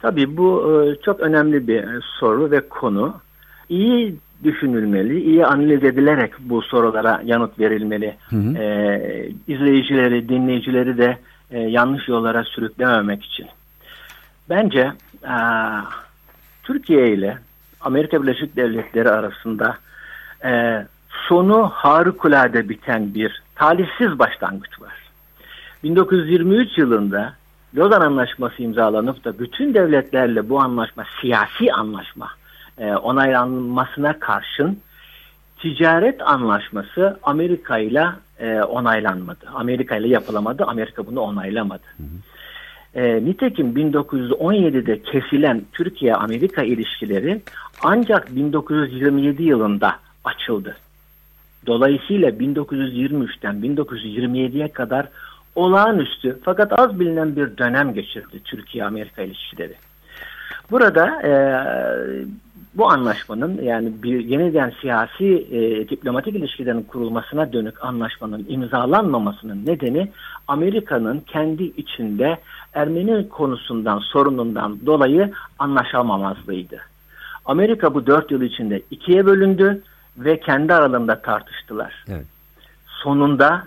Tabii 0.00 0.36
bu 0.36 0.82
e, 0.84 1.02
çok 1.04 1.20
önemli 1.20 1.68
bir 1.68 1.84
soru 2.20 2.50
ve 2.50 2.68
konu. 2.68 3.20
İyi 3.68 4.16
düşünülmeli, 4.44 5.22
iyi 5.22 5.46
analiz 5.46 5.84
edilerek 5.84 6.32
bu 6.40 6.62
sorulara 6.62 7.22
yanıt 7.24 7.58
verilmeli. 7.58 8.16
Hı 8.30 8.36
hı. 8.36 8.58
E, 8.58 9.28
izleyicileri, 9.48 10.28
dinleyicileri 10.28 10.98
de 10.98 11.18
e, 11.50 11.58
yanlış 11.58 12.08
yollara 12.08 12.44
sürüklememek 12.44 13.24
için. 13.24 13.46
Bence 14.50 14.92
e, 15.24 15.36
Türkiye 16.62 17.12
ile 17.12 17.38
Amerika 17.80 18.22
Birleşik 18.22 18.56
Devletleri 18.56 19.10
arasında 19.10 19.78
e, 20.44 20.82
sonu 21.28 21.70
harikulade 21.74 22.68
biten 22.68 23.14
bir 23.14 23.42
talihsiz 23.54 24.18
başlangıç 24.18 24.80
var. 24.80 24.92
1923 25.82 26.78
yılında 26.78 27.32
Lozan 27.76 28.00
Anlaşması 28.00 28.62
imzalanıp 28.62 29.24
da 29.24 29.38
bütün 29.38 29.74
devletlerle 29.74 30.48
bu 30.48 30.60
anlaşma 30.60 31.04
siyasi 31.20 31.72
anlaşma 31.72 32.28
e, 32.78 32.92
onaylanmasına 32.92 34.18
karşın 34.18 34.78
ticaret 35.58 36.22
anlaşması 36.22 37.18
Amerika 37.22 37.78
ile 37.78 38.06
e, 38.38 38.62
onaylanmadı. 38.62 39.46
Amerika 39.54 39.96
ile 39.96 40.08
yapılamadı. 40.08 40.64
Amerika 40.64 41.06
bunu 41.06 41.20
onaylamadı. 41.20 41.84
E, 42.94 43.24
nitekim 43.24 43.66
1917'de 43.76 45.02
kesilen 45.02 45.62
Türkiye-Amerika 45.72 46.62
ilişkileri 46.62 47.42
ancak 47.82 48.36
1927 48.36 49.42
yılında 49.42 49.96
açıldı. 50.24 50.76
Dolayısıyla 51.66 52.30
1923'ten 52.30 53.54
1927'ye 53.54 54.68
kadar 54.68 55.08
olağanüstü 55.54 56.38
fakat 56.42 56.80
az 56.80 57.00
bilinen 57.00 57.36
bir 57.36 57.58
dönem 57.58 57.94
geçirdi 57.94 58.40
Türkiye-Amerika 58.44 59.22
ilişkileri. 59.22 59.74
Burada 60.70 61.22
e, 61.22 61.32
bu 62.74 62.90
anlaşmanın 62.90 63.62
yani 63.62 63.92
bir 64.02 64.24
yeniden 64.24 64.72
siyasi 64.80 65.46
e, 65.50 65.88
diplomatik 65.88 66.36
ilişkilerin 66.36 66.82
kurulmasına 66.82 67.52
dönük 67.52 67.84
anlaşmanın 67.84 68.46
imzalanmamasının 68.48 69.66
nedeni 69.66 70.08
Amerika'nın 70.48 71.20
kendi 71.20 71.62
içinde 71.62 72.38
Ermeni 72.74 73.28
konusundan 73.28 73.98
sorunundan 73.98 74.86
dolayı 74.86 75.32
anlaşamamazlığıydı. 75.58 76.80
Amerika 77.44 77.94
bu 77.94 78.06
dört 78.06 78.30
yıl 78.30 78.42
içinde 78.42 78.82
ikiye 78.90 79.26
bölündü 79.26 79.82
ve 80.18 80.40
kendi 80.40 80.74
aralarında 80.74 81.22
tartıştılar. 81.22 82.04
Evet. 82.08 82.26
Sonunda 82.86 83.64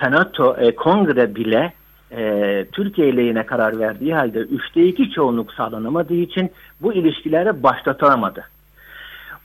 Senato, 0.00 0.56
e, 0.58 0.74
Kongre 0.74 1.34
bile 1.34 1.72
e, 2.16 2.64
Türkiye 2.72 3.16
lehine 3.16 3.46
karar 3.46 3.78
verdiği 3.78 4.14
halde 4.14 4.38
üçte 4.38 4.86
iki 4.86 5.10
çoğunluk 5.10 5.52
sağlanamadığı 5.52 6.14
için 6.14 6.50
bu 6.80 6.92
ilişkilere 6.92 7.62
başlatılamadı. 7.62 8.44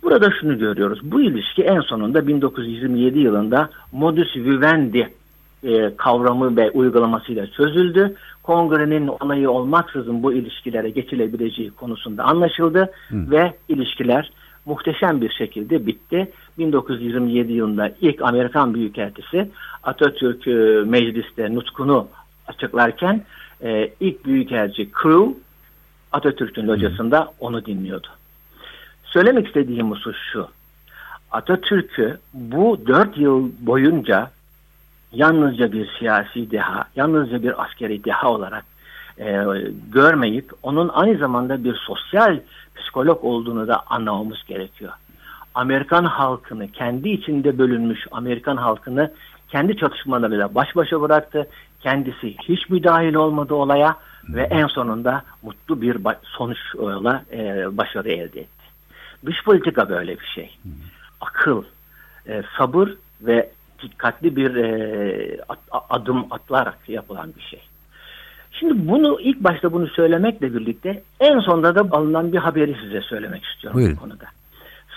Burada 0.04 0.30
şunu 0.42 0.60
görüyoruz. 0.60 1.00
Bu 1.04 1.22
ilişki 1.22 1.64
en 1.64 1.82
sonunda 1.82 2.28
1927 2.28 3.20
yılında 3.20 3.70
modus 3.92 4.36
vivendi 4.36 5.14
e, 5.64 5.96
kavramı 5.98 6.58
ve 6.58 6.72
uygulamasıyla 6.72 7.48
çözüldü. 7.48 8.16
Kongrenin 8.44 9.08
onayı 9.08 9.52
olmaksızın 9.52 10.24
bu 10.24 10.34
ilişkilere 10.34 10.90
geçilebileceği 10.90 11.72
konusunda 11.72 12.24
anlaşıldı 12.24 12.92
ve 13.12 13.54
ilişkiler 13.70 14.32
muhteşem 14.68 15.22
bir 15.22 15.30
şekilde 15.30 15.86
bitti. 15.88 16.32
1927 16.58 17.54
yılında 17.54 17.92
ilk 18.02 18.22
Amerikan 18.22 18.74
Büyükelçisi 18.74 19.50
Atatürk 19.84 20.48
e, 20.48 20.52
mecliste 20.90 21.56
nutkunu 21.56 22.08
açıklarken 22.48 23.24
e, 23.64 23.90
ilk 24.00 24.26
Büyükelçi 24.26 24.90
Crew 25.02 25.34
Atatürk'ün 26.12 26.68
locasında 26.68 27.32
onu 27.40 27.66
dinliyordu. 27.66 28.08
Söylemek 29.04 29.48
istediğim 29.48 29.92
husus 29.92 30.18
şu. 30.32 30.48
Atatürk'ü 31.32 32.18
bu 32.34 32.80
dört 32.88 33.18
yıl 33.18 33.52
boyunca 33.60 34.32
yalnızca 35.14 35.72
bir 35.72 35.90
siyasi 36.00 36.52
deha, 36.52 36.86
yalnızca 36.96 37.44
bir 37.44 37.64
askeri 37.64 38.04
deha 38.04 38.32
olarak 38.32 38.66
e, 39.20 39.46
görmeyip 39.92 40.52
onun 40.64 40.90
aynı 40.90 41.18
zamanda 41.18 41.64
bir 41.64 41.76
sosyal 41.76 42.40
psikolog 42.76 43.24
olduğunu 43.24 43.68
da 43.68 43.84
anlamamız 43.88 44.44
gerekiyor. 44.48 44.92
Amerikan 45.56 46.06
halkını 46.06 46.72
kendi 46.72 47.10
içinde 47.10 47.58
bölünmüş 47.58 48.08
Amerikan 48.12 48.58
halkını 48.58 49.12
kendi 49.50 49.78
çatışmalarıyla 49.78 50.56
baş 50.56 50.76
başa 50.76 51.02
bıraktı. 51.02 51.48
Kendisi 51.82 52.38
hiç 52.38 52.70
müdahil 52.70 53.14
olmadı 53.14 53.54
olaya 53.54 53.96
ve 54.30 54.42
en 54.42 54.68
sonunda 54.68 55.24
mutlu 55.42 55.82
bir 55.82 55.98
sonuçla 56.24 57.24
e, 57.32 57.66
başarı 57.78 58.10
elde 58.10 58.42
etti. 58.42 58.66
Dış 59.26 59.44
politika 59.44 59.90
böyle 59.90 60.20
bir 60.20 60.26
şey. 60.26 60.58
Akıl, 61.22 61.64
e, 62.28 62.44
sabır 62.58 62.90
ve 63.22 63.50
dikkatli 63.82 64.36
bir 64.36 64.56
e, 64.56 65.38
adım 65.90 66.28
atlarak 66.32 66.78
yapılan 66.90 67.34
bir 67.36 67.42
şey. 67.42 67.62
Şimdi 68.60 68.88
bunu 68.88 69.22
ilk 69.22 69.44
başta 69.44 69.74
bunu 69.74 69.88
söylemekle 69.88 70.54
birlikte 70.54 71.04
en 71.20 71.40
sonunda 71.40 71.76
da 71.76 71.98
alınan 71.98 72.34
bir 72.34 72.38
haberi 72.38 72.76
size 72.82 73.02
söylemek 73.02 73.46
istiyorum 73.46 73.80
Buyurun. 73.80 73.96
bu 73.96 74.00
konuda. 74.00 74.26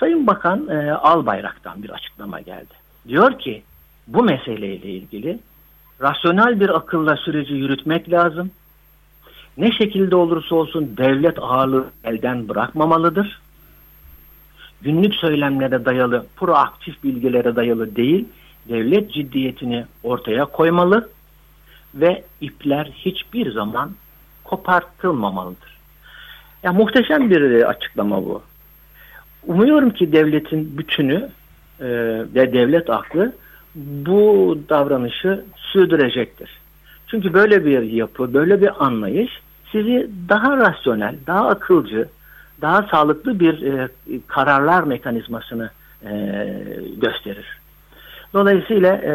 Sayın 0.01 0.27
Bakan 0.27 0.69
e, 0.69 0.93
Albayrak'tan 0.93 1.83
bir 1.83 1.91
açıklama 1.91 2.41
geldi. 2.41 2.75
Diyor 3.09 3.39
ki 3.39 3.63
bu 4.07 4.23
meseleyle 4.23 4.89
ilgili 4.89 5.39
rasyonel 6.01 6.61
bir 6.61 6.77
akılla 6.77 7.17
süreci 7.17 7.55
yürütmek 7.55 8.11
lazım. 8.13 8.51
Ne 9.57 9.73
şekilde 9.73 10.17
olursa 10.17 10.55
olsun 10.55 10.95
devlet 10.97 11.39
ağırlığı 11.39 11.87
elden 12.05 12.49
bırakmamalıdır. 12.49 13.41
Günlük 14.83 15.15
söylemlere 15.15 15.85
dayalı, 15.85 16.27
proaktif 16.37 17.05
bilgilere 17.05 17.57
dayalı 17.57 17.97
değil, 17.97 18.29
devlet 18.69 19.13
ciddiyetini 19.13 19.85
ortaya 20.03 20.45
koymalı 20.45 21.09
ve 21.95 22.25
ipler 22.41 22.87
hiçbir 22.95 23.53
zaman 23.53 23.91
kopartılmamalıdır. 24.45 25.79
Ya 26.63 26.73
muhteşem 26.73 27.31
bir 27.31 27.69
açıklama 27.69 28.25
bu. 28.25 28.43
Umuyorum 29.47 29.91
ki 29.91 30.13
devletin 30.13 30.79
bütünü 30.79 31.29
e, 31.81 31.87
ve 32.35 32.53
devlet 32.53 32.91
aklı 32.91 33.33
bu 33.75 34.59
davranışı 34.69 35.45
sürdürecektir. 35.57 36.51
Çünkü 37.07 37.33
böyle 37.35 37.65
bir 37.65 37.83
yapı, 37.83 38.35
böyle 38.35 38.63
bir 38.63 38.85
anlayış 38.85 39.41
sizi 39.73 40.11
daha 40.29 40.57
rasyonel, 40.57 41.17
daha 41.27 41.49
akılcı, 41.49 42.09
daha 42.61 42.83
sağlıklı 42.83 43.41
bir 43.41 43.63
e, 43.63 43.89
kararlar 44.27 44.83
mekanizmasını 44.83 45.71
e, 46.05 46.13
gösterir. 46.97 47.60
Dolayısıyla 48.35 48.97
e, 48.97 49.15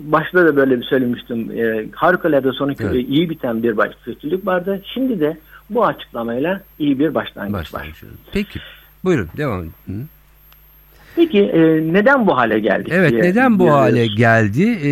başta 0.00 0.46
da 0.46 0.56
böyle 0.56 0.80
bir 0.80 0.84
söylemiştim. 0.84 1.50
E, 1.50 1.86
harikulade 1.92 2.52
sonu 2.52 2.72
evet. 2.80 3.08
iyi 3.08 3.30
biten 3.30 3.62
bir 3.62 3.76
baş 3.76 3.90
kötülük 4.04 4.46
vardı. 4.46 4.82
Şimdi 4.94 5.20
de 5.20 5.36
bu 5.70 5.86
açıklamayla 5.86 6.60
iyi 6.78 6.98
bir 6.98 7.14
başlangıç, 7.14 7.54
başlangıç 7.54 8.04
var. 8.04 8.10
Peki. 8.32 8.60
Buyurun 9.04 9.28
devam 9.36 9.60
edin. 9.60 9.72
Hı? 9.86 9.92
Peki 11.16 11.38
e, 11.38 11.60
neden 11.92 12.26
bu 12.26 12.36
hale 12.36 12.58
geldik? 12.58 12.88
Evet 12.90 13.10
diye 13.10 13.22
neden 13.22 13.58
bu 13.58 13.72
hale 13.72 14.06
geldi? 14.06 14.78
E, 14.84 14.90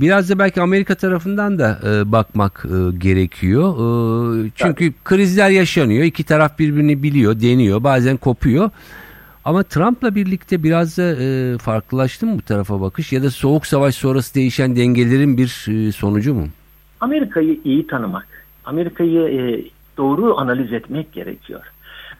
biraz 0.00 0.30
da 0.30 0.38
belki 0.38 0.60
Amerika 0.60 0.94
tarafından 0.94 1.58
da 1.58 1.78
e, 1.86 2.12
bakmak 2.12 2.64
e, 2.64 2.98
gerekiyor. 2.98 3.74
E, 4.46 4.50
çünkü 4.54 4.92
Tabii. 4.92 5.04
krizler 5.04 5.50
yaşanıyor. 5.50 6.04
İki 6.04 6.24
taraf 6.24 6.58
birbirini 6.58 7.02
biliyor, 7.02 7.40
deniyor, 7.40 7.84
bazen 7.84 8.16
kopuyor. 8.16 8.70
Ama 9.46 9.62
Trump'la 9.62 10.14
birlikte 10.14 10.62
biraz 10.62 10.98
da 10.98 11.22
e, 11.22 11.58
farklılaştı 11.58 12.26
mı 12.26 12.38
bu 12.38 12.42
tarafa 12.42 12.80
bakış 12.80 13.12
ya 13.12 13.22
da 13.22 13.30
soğuk 13.30 13.66
savaş 13.66 13.94
sonrası 13.94 14.34
değişen 14.34 14.76
dengelerin 14.76 15.36
bir 15.36 15.66
e, 15.68 15.92
sonucu 15.92 16.34
mu? 16.34 16.46
Amerika'yı 17.00 17.60
iyi 17.64 17.86
tanımak, 17.86 18.26
Amerika'yı 18.64 19.20
e, 19.20 19.64
doğru 19.96 20.38
analiz 20.38 20.72
etmek 20.72 21.12
gerekiyor. 21.12 21.60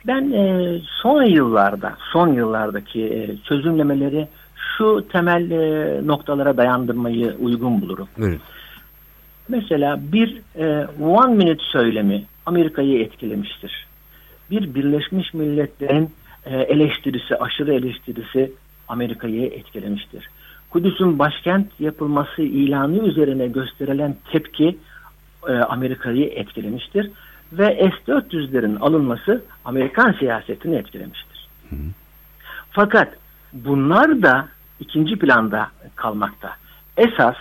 Ben 0.06 0.32
e, 0.32 0.74
son 1.02 1.22
yıllarda, 1.22 1.96
son 2.12 2.32
yıllardaki 2.32 3.04
e, 3.04 3.36
çözümlemeleri 3.48 4.28
şu 4.56 5.04
temel 5.12 5.50
e, 5.50 6.00
noktalara 6.06 6.56
dayandırmayı 6.56 7.36
uygun 7.40 7.80
bulurum. 7.80 8.08
Evet. 8.18 8.40
Mesela 9.48 10.00
bir 10.12 10.40
e, 10.58 10.86
one 11.00 11.34
minute 11.34 11.62
söylemi 11.72 12.24
Amerika'yı 12.46 13.00
etkilemiştir. 13.00 13.86
Bir 14.50 14.74
Birleşmiş 14.74 15.34
Milletler'in 15.34 16.10
eleştirisi, 16.50 17.36
aşırı 17.36 17.74
eleştirisi 17.74 18.52
Amerika'yı 18.88 19.46
etkilemiştir. 19.46 20.28
Kudüs'ün 20.70 21.18
başkent 21.18 21.80
yapılması 21.80 22.42
ilanı 22.42 23.08
üzerine 23.08 23.46
gösterilen 23.46 24.16
tepki 24.32 24.78
e, 25.48 25.52
Amerika'yı 25.52 26.26
etkilemiştir 26.26 27.10
ve 27.52 27.64
S-400'lerin 27.64 28.78
alınması 28.78 29.44
Amerikan 29.64 30.12
siyasetini 30.12 30.76
etkilemiştir. 30.76 31.48
Hı. 31.70 31.76
Fakat 32.70 33.08
bunlar 33.52 34.22
da 34.22 34.48
ikinci 34.80 35.18
planda 35.18 35.68
kalmakta. 35.94 36.56
Esas 36.96 37.36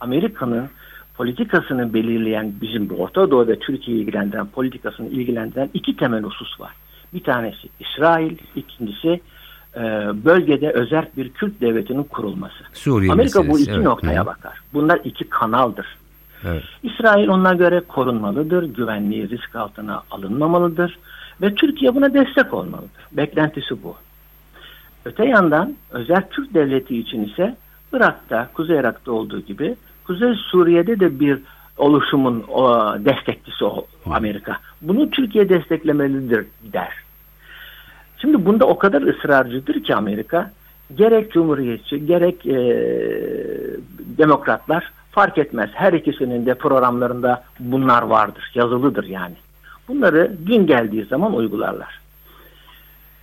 Amerika'nın 0.00 0.68
politikasını 1.16 1.94
belirleyen 1.94 2.52
bizim 2.60 2.90
Orta 2.90 3.30
Doğu 3.30 3.48
ve 3.48 3.58
Türkiye'yi 3.58 4.02
ilgilendiren 4.02 4.46
politikasını 4.46 5.08
ilgilendiren 5.08 5.70
iki 5.74 5.96
temel 5.96 6.22
husus 6.22 6.60
var. 6.60 6.72
Bir 7.14 7.22
tanesi 7.22 7.68
İsrail, 7.80 8.36
ikincisi 8.56 9.20
e, 9.76 9.80
bölgede 10.24 10.70
özel 10.70 11.08
bir 11.16 11.28
Kürt 11.28 11.60
devletinin 11.60 12.02
kurulması. 12.02 12.64
Suriye 12.72 13.12
Amerika 13.12 13.42
meselesi, 13.42 13.58
bu 13.58 13.62
iki 13.62 13.70
evet. 13.70 13.84
noktaya 13.84 14.22
Hı. 14.22 14.26
bakar. 14.26 14.60
Bunlar 14.74 15.00
iki 15.04 15.28
kanaldır. 15.28 15.86
Evet. 16.44 16.62
İsrail 16.82 17.28
onlara 17.28 17.54
göre 17.54 17.80
korunmalıdır, 17.80 18.62
güvenliği 18.62 19.30
risk 19.30 19.56
altına 19.56 20.02
alınmamalıdır 20.10 20.98
ve 21.42 21.54
Türkiye 21.54 21.94
buna 21.94 22.14
destek 22.14 22.54
olmalıdır. 22.54 23.06
Beklentisi 23.12 23.82
bu. 23.82 23.96
Öte 25.04 25.24
yandan 25.26 25.76
özel 25.90 26.22
Türk 26.30 26.54
devleti 26.54 26.98
için 26.98 27.24
ise 27.24 27.56
Irak'ta, 27.92 28.48
Kuzey 28.54 28.76
Irak'ta 28.76 29.12
olduğu 29.12 29.40
gibi 29.40 29.76
Kuzey 30.04 30.34
Suriye'de 30.34 31.00
de 31.00 31.20
bir 31.20 31.38
oluşumun 31.80 32.44
o, 32.48 32.94
destekçisi 32.98 33.64
o, 33.64 33.86
Amerika. 34.10 34.56
Bunu 34.82 35.10
Türkiye 35.10 35.48
desteklemelidir 35.48 36.46
der. 36.62 36.92
Şimdi 38.18 38.46
bunda 38.46 38.66
o 38.66 38.78
kadar 38.78 39.02
ısrarcıdır 39.02 39.84
ki 39.84 39.94
Amerika 39.94 40.50
gerek 40.94 41.32
Cumhuriyetçi 41.32 42.06
gerek 42.06 42.46
e, 42.46 42.56
demokratlar 44.18 44.92
fark 45.10 45.38
etmez. 45.38 45.70
Her 45.72 45.92
ikisinin 45.92 46.46
de 46.46 46.54
programlarında 46.54 47.44
bunlar 47.58 48.02
vardır. 48.02 48.50
Yazılıdır 48.54 49.04
yani. 49.04 49.34
Bunları 49.88 50.32
gün 50.46 50.66
geldiği 50.66 51.04
zaman 51.04 51.34
uygularlar. 51.34 52.00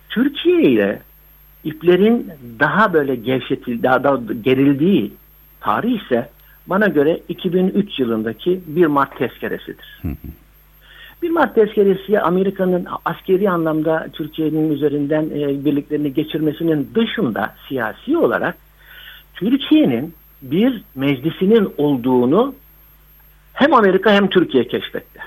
Türkiye 0.08 0.62
ile 0.62 1.02
iplerin 1.64 2.32
daha 2.60 2.92
böyle 2.92 3.14
gevşetil, 3.14 3.82
daha 3.82 4.04
da 4.04 4.20
gerildiği 4.42 5.12
tarih 5.60 6.02
ise 6.02 6.28
bana 6.68 6.86
göre 6.86 7.20
2003 7.28 7.98
yılındaki 7.98 8.60
1 8.66 8.86
Mart 8.86 9.18
tezkeresidir. 9.18 10.02
1 11.22 11.30
Mart 11.30 11.54
tezkeresi 11.54 12.20
Amerika'nın 12.20 12.86
askeri 13.04 13.50
anlamda 13.50 14.08
Türkiye'nin 14.12 14.72
üzerinden 14.72 15.22
e, 15.22 15.64
birliklerini 15.64 16.14
geçirmesinin 16.14 16.90
dışında 16.94 17.54
siyasi 17.68 18.16
olarak 18.16 18.56
Türkiye'nin 19.34 20.14
bir 20.42 20.82
meclisinin 20.94 21.72
olduğunu 21.78 22.54
hem 23.52 23.74
Amerika 23.74 24.12
hem 24.12 24.28
Türkiye 24.28 24.68
keşfetti. 24.68 25.20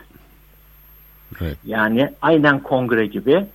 Evet. 1.41 1.58
Yani 1.65 2.10
aynen 2.21 2.60
kongre 2.60 3.06
gibi 3.06 3.45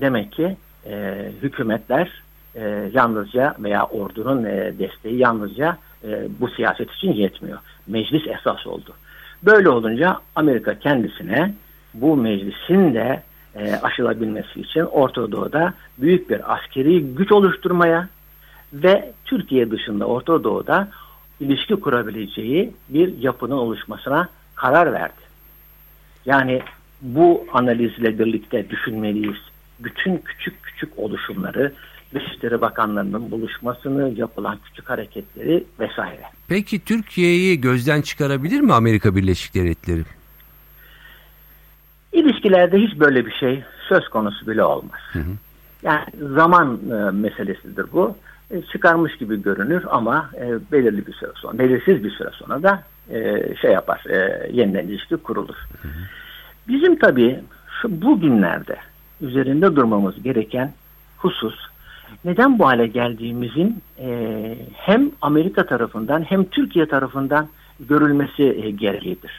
demek 0.00 0.32
ki 0.32 0.56
e, 0.86 1.14
hükümetler 1.42 2.22
e, 2.54 2.90
yalnızca 2.94 3.54
veya 3.58 3.84
ordunun 3.86 4.44
e, 4.44 4.72
desteği 4.78 5.18
yalnızca 5.18 5.78
e, 6.08 6.28
bu 6.40 6.48
siyaset 6.48 6.90
için 6.90 7.12
yetmiyor. 7.12 7.58
Meclis 7.86 8.26
esas 8.26 8.66
oldu. 8.66 8.94
Böyle 9.42 9.68
olunca 9.68 10.18
Amerika 10.36 10.78
kendisine 10.78 11.54
bu 11.94 12.16
meclisin 12.16 12.94
de 12.94 13.22
e, 13.54 13.74
aşılabilmesi 13.74 14.60
için 14.60 14.80
Orta 14.80 15.32
Doğu'da 15.32 15.74
büyük 15.98 16.30
bir 16.30 16.54
askeri 16.54 17.14
güç 17.14 17.32
oluşturmaya 17.32 18.08
ve 18.72 19.12
Türkiye 19.24 19.70
dışında 19.70 20.06
Orta 20.06 20.44
Doğu'da 20.44 20.88
ilişki 21.40 21.76
kurabileceği 21.76 22.72
bir 22.88 23.18
yapının 23.18 23.56
oluşmasına 23.56 24.28
karar 24.54 24.92
verdi. 24.92 25.24
Yani 26.26 26.62
bu 27.02 27.46
analizle 27.52 28.18
birlikte 28.18 28.70
düşünmeliyiz. 28.70 29.36
bütün 29.80 30.18
küçük 30.18 30.62
küçük 30.62 30.98
oluşumları, 30.98 31.72
Dışişleri 32.14 32.60
Bakanlarının 32.60 33.30
buluşmasını, 33.30 34.12
yapılan 34.16 34.58
küçük 34.64 34.90
hareketleri 34.90 35.64
vesaire. 35.80 36.22
Peki 36.48 36.84
Türkiye'yi 36.84 37.60
gözden 37.60 38.02
çıkarabilir 38.02 38.60
mi 38.60 38.72
Amerika 38.72 39.16
Birleşik 39.16 39.54
Devletleri? 39.54 40.04
İlişkilerde 42.12 42.78
hiç 42.78 43.00
böyle 43.00 43.26
bir 43.26 43.32
şey 43.32 43.62
söz 43.88 44.08
konusu 44.08 44.46
bile 44.46 44.64
olmaz. 44.64 45.00
Yani 45.82 46.04
zaman 46.34 46.80
e, 46.90 47.10
meselesidir 47.10 47.86
bu. 47.92 48.16
E, 48.50 48.62
çıkarmış 48.62 49.16
gibi 49.16 49.42
görünür 49.42 49.84
ama 49.90 50.30
e, 50.36 50.72
belirli 50.72 51.06
bir 51.06 51.12
süre 51.12 51.30
sonra, 51.34 51.58
belirsiz 51.58 52.04
bir 52.04 52.10
süre 52.10 52.30
sonra 52.32 52.62
da 52.62 52.82
e, 53.10 53.42
şey 53.56 53.72
yapar, 53.72 54.04
e, 54.10 54.50
yeniden 54.52 54.86
ilişki 54.86 55.16
kurulur. 55.16 55.56
Bizim 56.68 56.98
tabii 56.98 57.40
şu 57.82 58.02
bugünlerde 58.02 58.76
üzerinde 59.20 59.76
durmamız 59.76 60.22
gereken 60.22 60.72
husus 61.18 61.54
neden 62.24 62.58
bu 62.58 62.66
hale 62.66 62.86
geldiğimizin 62.86 63.82
e, 63.98 64.08
hem 64.76 65.10
Amerika 65.22 65.66
tarafından 65.66 66.22
hem 66.22 66.44
Türkiye 66.44 66.86
tarafından 66.86 67.48
görülmesi 67.80 68.42
e, 68.42 68.70
gereğidir. 68.70 69.32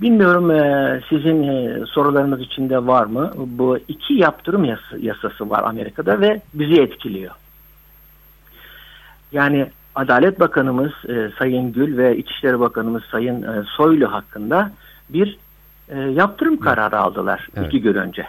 Bilmiyorum 0.00 0.50
e, 0.50 1.00
sizin 1.08 1.42
e, 1.42 1.86
sorularınız 1.86 2.40
içinde 2.40 2.86
var 2.86 3.06
mı? 3.06 3.32
Bu 3.36 3.78
iki 3.88 4.14
yaptırım 4.14 4.64
yasa- 4.64 4.98
yasası 5.00 5.50
var 5.50 5.62
Amerika'da 5.64 6.20
ve 6.20 6.40
bizi 6.54 6.80
etkiliyor. 6.82 7.32
Yani 9.32 9.66
Adalet 9.94 10.40
Bakanımız 10.40 10.92
e, 11.08 11.30
Sayın 11.38 11.72
Gül 11.72 11.96
ve 11.96 12.16
İçişleri 12.16 12.60
Bakanımız 12.60 13.02
Sayın 13.10 13.42
e, 13.42 13.64
Soylu 13.76 14.12
hakkında 14.12 14.70
bir 15.08 15.38
e, 15.88 15.98
yaptırım 15.98 16.60
kararı 16.60 16.98
aldılar 16.98 17.48
Evet. 17.56 17.66
iki 17.68 17.82
gün 17.82 17.94
önce. 17.94 18.26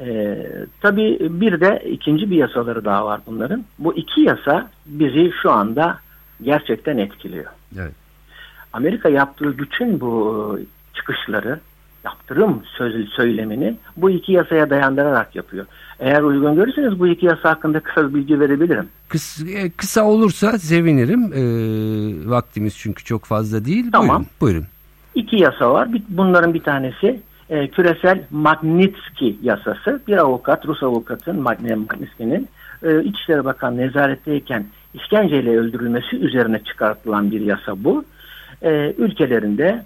E, 0.00 0.38
tabii 0.80 1.18
bir 1.20 1.60
de 1.60 1.82
ikinci 1.90 2.30
bir 2.30 2.36
yasaları 2.36 2.84
daha 2.84 3.06
var 3.06 3.20
bunların. 3.26 3.64
Bu 3.78 3.94
iki 3.94 4.20
yasa 4.20 4.70
bizi 4.86 5.32
şu 5.42 5.50
anda 5.50 5.98
gerçekten 6.42 6.98
etkiliyor. 6.98 7.46
Evet. 7.78 7.92
Amerika 8.72 9.08
yaptığı 9.08 9.58
bütün 9.58 10.00
bu 10.00 10.60
çıkışları, 10.94 11.60
yaptırım 12.04 12.62
söz 12.78 13.08
söylemini 13.08 13.76
bu 13.96 14.10
iki 14.10 14.32
yasaya 14.32 14.70
dayandırarak 14.70 15.36
yapıyor. 15.36 15.66
Eğer 16.00 16.22
uygun 16.22 16.54
görürseniz 16.54 16.98
bu 17.00 17.06
iki 17.06 17.26
yasa 17.26 17.50
hakkında 17.50 17.80
kısa 17.80 18.08
bir 18.08 18.14
bilgi 18.14 18.40
verebilirim. 18.40 18.88
Kıs- 19.10 19.50
e, 19.50 19.70
kısa 19.70 20.04
olursa 20.04 20.58
sevinirim. 20.58 21.32
E, 21.32 21.40
vaktimiz 22.30 22.76
çünkü 22.78 23.04
çok 23.04 23.24
fazla 23.24 23.64
değil. 23.64 23.92
Tamam. 23.92 24.08
Buyurun. 24.08 24.26
buyurun. 24.40 24.66
İki 25.14 25.42
yasa 25.42 25.72
var. 25.72 25.88
Bunların 26.08 26.54
bir 26.54 26.62
tanesi 26.62 27.20
e, 27.50 27.68
küresel 27.68 28.22
Magnitsky 28.30 29.36
yasası. 29.42 30.00
Bir 30.08 30.16
avukat, 30.16 30.66
Rus 30.66 30.82
avukatın 30.82 31.36
Mag- 31.44 31.76
Magnitsky'nin 31.76 32.48
e, 32.82 33.02
İçişleri 33.04 33.44
Bakanı 33.44 33.76
nezaretteyken 33.76 34.66
işkenceyle 34.94 35.58
öldürülmesi 35.58 36.16
üzerine 36.16 36.64
çıkartılan 36.64 37.30
bir 37.30 37.40
yasa 37.40 37.84
bu. 37.84 38.04
E, 38.62 38.94
ülkelerinde 38.98 39.82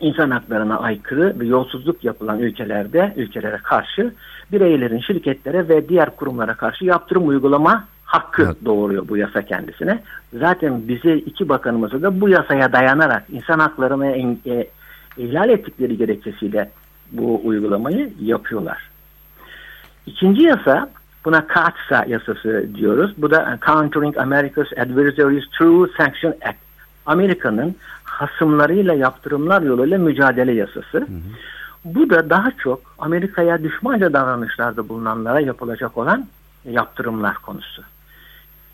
insan 0.00 0.30
haklarına 0.30 0.78
aykırı 0.78 1.40
ve 1.40 1.46
yolsuzluk 1.46 2.04
yapılan 2.04 2.38
ülkelerde 2.40 3.12
ülkelere 3.16 3.56
karşı 3.62 4.12
bireylerin 4.52 4.98
şirketlere 5.00 5.68
ve 5.68 5.88
diğer 5.88 6.16
kurumlara 6.16 6.54
karşı 6.54 6.84
yaptırım 6.84 7.28
uygulama 7.28 7.84
hakkı 8.04 8.42
Evet. 8.46 8.56
doğuruyor 8.64 9.08
bu 9.08 9.16
yasa 9.16 9.42
kendisine. 9.42 10.02
Zaten 10.34 10.88
bizi 10.88 11.12
iki 11.12 11.48
bakanımızı 11.48 12.02
da 12.02 12.20
bu 12.20 12.28
yasaya 12.28 12.72
dayanarak 12.72 13.24
insan 13.32 13.58
en- 14.14 14.38
e, 14.46 14.66
ihlal 15.16 15.48
ettikleri 15.48 15.96
gerekçesiyle 15.96 16.70
bu 17.12 17.40
uygulamayı 17.44 18.12
yapıyorlar. 18.20 18.90
İkinci 20.06 20.42
yasa 20.42 20.90
buna 21.24 21.46
CAATSA 21.54 22.04
yasası 22.08 22.66
diyoruz. 22.74 23.14
Bu 23.18 23.30
da 23.30 23.58
Countering 23.66 24.18
America's 24.18 24.72
Adversaries 24.72 25.44
Through 25.58 25.96
Sanction 25.96 26.30
Act. 26.30 26.56
Amerika'nın 27.06 27.76
hasımlarıyla 28.04 28.94
yaptırımlar 28.94 29.62
yoluyla 29.62 29.98
mücadele 29.98 30.52
yasası. 30.52 31.06
Bu 31.84 32.10
da 32.10 32.30
daha 32.30 32.50
çok 32.50 32.80
Amerika'ya 32.98 33.62
düşmanca 33.62 34.12
davranışlarda 34.12 34.88
bulunanlara 34.88 35.40
yapılacak 35.40 35.98
olan 35.98 36.26
yaptırımlar 36.70 37.34
konusu. 37.34 37.82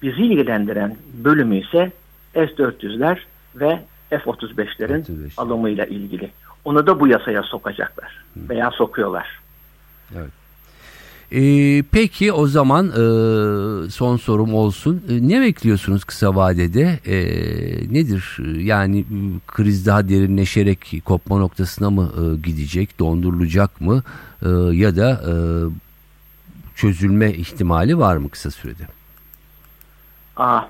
Bizi 0.02 0.22
ilgilendiren 0.22 0.96
bölümü 1.24 1.57
ise 1.57 1.92
S-400'ler 2.35 3.18
ve 3.55 3.81
F-35'lerin 4.18 5.03
F-35. 5.05 5.31
alımıyla 5.37 5.85
ilgili. 5.87 6.31
Onu 6.64 6.87
da 6.87 7.01
bu 7.01 7.09
yasaya 7.09 7.42
sokacaklar 7.42 8.25
veya 8.37 8.70
sokuyorlar. 8.70 9.42
E, 11.33 11.83
peki 11.83 12.33
o 12.33 12.46
zaman 12.46 12.87
e, 12.87 13.90
son 13.90 14.16
sorum 14.16 14.55
olsun. 14.55 15.03
E, 15.09 15.29
ne 15.29 15.40
bekliyorsunuz 15.40 16.05
kısa 16.05 16.35
vadede? 16.37 17.01
E, 17.07 17.16
nedir? 17.94 18.37
E, 18.46 18.62
Yani 18.62 18.98
e, 19.01 19.05
kriz 19.46 19.87
daha 19.87 20.09
derinleşerek 20.09 21.03
kopma 21.05 21.38
noktasına 21.38 21.90
mı 21.90 22.12
e, 22.16 22.37
gidecek? 22.46 22.98
Dondurulacak 22.98 23.81
mı? 23.81 24.03
E, 24.42 24.48
ya 24.72 24.96
da 24.96 25.11
e, 25.11 25.33
çözülme 26.75 27.33
ihtimali 27.33 27.98
var 27.98 28.16
mı 28.16 28.29
kısa 28.29 28.51
sürede? 28.51 28.83
Aa, 30.37 30.61
e, 30.61 30.64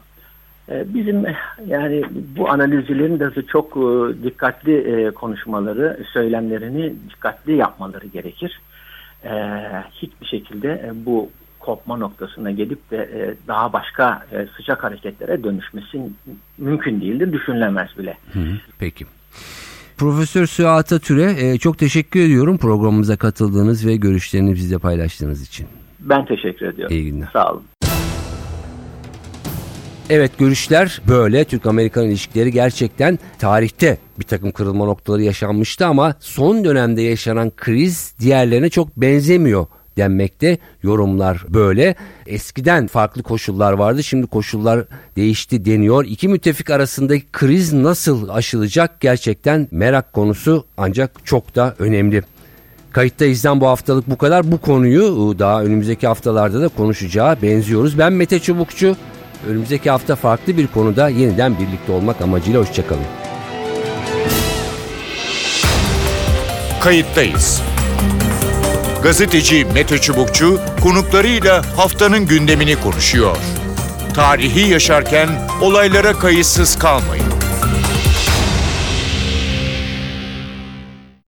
bizim 0.68 1.26
eh, 1.26 1.34
yani 1.66 2.04
bu 2.36 2.50
analizcilerin 2.50 3.20
de 3.20 3.42
çok 3.42 3.76
e, 3.76 4.24
dikkatli 4.24 4.76
e, 4.76 5.10
konuşmaları, 5.10 6.04
söylemlerini 6.12 6.94
dikkatli 7.10 7.56
yapmaları 7.56 8.06
gerekir. 8.06 8.60
E, 9.24 9.30
Hiçbir 9.92 10.26
şekilde 10.26 10.68
e, 10.68 11.06
bu 11.06 11.30
kopma 11.58 11.96
noktasına 11.96 12.50
gelip 12.50 12.90
de 12.90 13.34
daha 13.48 13.72
başka 13.72 14.26
sıcak 14.56 14.84
hareketlere 14.84 15.44
dönüşmesi 15.44 16.00
mümkün 16.58 17.00
değildir, 17.00 17.32
düşünülemez 17.32 17.88
bile. 17.98 18.16
Peki. 18.78 19.04
Profesör 19.96 20.46
Süat 20.46 20.92
Atür'e 20.92 21.58
çok 21.58 21.78
teşekkür 21.78 22.20
ediyorum 22.20 22.58
programımıza 22.58 23.16
katıldığınız 23.16 23.86
ve 23.86 23.96
görüşlerini 23.96 24.54
bizle 24.54 24.78
paylaştığınız 24.78 25.42
için. 25.42 25.66
Ben 26.00 26.24
teşekkür 26.24 26.66
ediyorum. 26.66 26.96
İyi 26.96 27.04
günler. 27.04 27.28
Sağ 27.32 27.52
olun. 27.52 27.62
Evet 30.10 30.38
görüşler 30.38 31.02
böyle. 31.08 31.44
Türk-Amerikan 31.44 32.04
ilişkileri 32.04 32.52
gerçekten 32.52 33.18
tarihte 33.38 33.98
bir 34.18 34.24
takım 34.24 34.52
kırılma 34.52 34.84
noktaları 34.84 35.22
yaşanmıştı 35.22 35.86
ama 35.86 36.14
son 36.20 36.64
dönemde 36.64 37.02
yaşanan 37.02 37.52
kriz 37.56 38.14
diğerlerine 38.20 38.70
çok 38.70 38.96
benzemiyor 38.96 39.66
denmekte. 39.96 40.58
Yorumlar 40.82 41.44
böyle. 41.48 41.94
Eskiden 42.26 42.86
farklı 42.86 43.22
koşullar 43.22 43.72
vardı. 43.72 44.02
Şimdi 44.02 44.26
koşullar 44.26 44.84
değişti 45.16 45.64
deniyor. 45.64 46.04
İki 46.04 46.28
müttefik 46.28 46.70
arasındaki 46.70 47.24
kriz 47.32 47.72
nasıl 47.72 48.28
aşılacak 48.28 49.00
gerçekten 49.00 49.68
merak 49.70 50.12
konusu 50.12 50.64
ancak 50.76 51.26
çok 51.26 51.54
da 51.54 51.74
önemli. 51.78 52.22
Kayıtta 52.92 53.24
izlen 53.24 53.60
bu 53.60 53.66
haftalık 53.66 54.10
bu 54.10 54.18
kadar. 54.18 54.52
Bu 54.52 54.58
konuyu 54.58 55.36
daha 55.38 55.62
önümüzdeki 55.62 56.06
haftalarda 56.06 56.60
da 56.60 56.68
konuşacağı 56.68 57.42
benziyoruz. 57.42 57.98
Ben 57.98 58.12
Mete 58.12 58.38
Çubukçu. 58.38 58.96
Önümüzdeki 59.48 59.90
hafta 59.90 60.16
farklı 60.16 60.56
bir 60.56 60.66
konuda 60.66 61.08
yeniden 61.08 61.58
birlikte 61.58 61.92
olmak 61.92 62.20
amacıyla 62.20 62.60
hoşçakalın. 62.60 63.04
Kayıttayız. 66.80 67.62
Gazeteci 69.02 69.64
Mete 69.74 69.98
Çubukçu 69.98 70.60
konuklarıyla 70.82 71.62
haftanın 71.76 72.26
gündemini 72.26 72.76
konuşuyor. 72.80 73.36
Tarihi 74.14 74.70
yaşarken 74.70 75.28
olaylara 75.60 76.12
kayıtsız 76.12 76.78
kalmayın. 76.78 77.41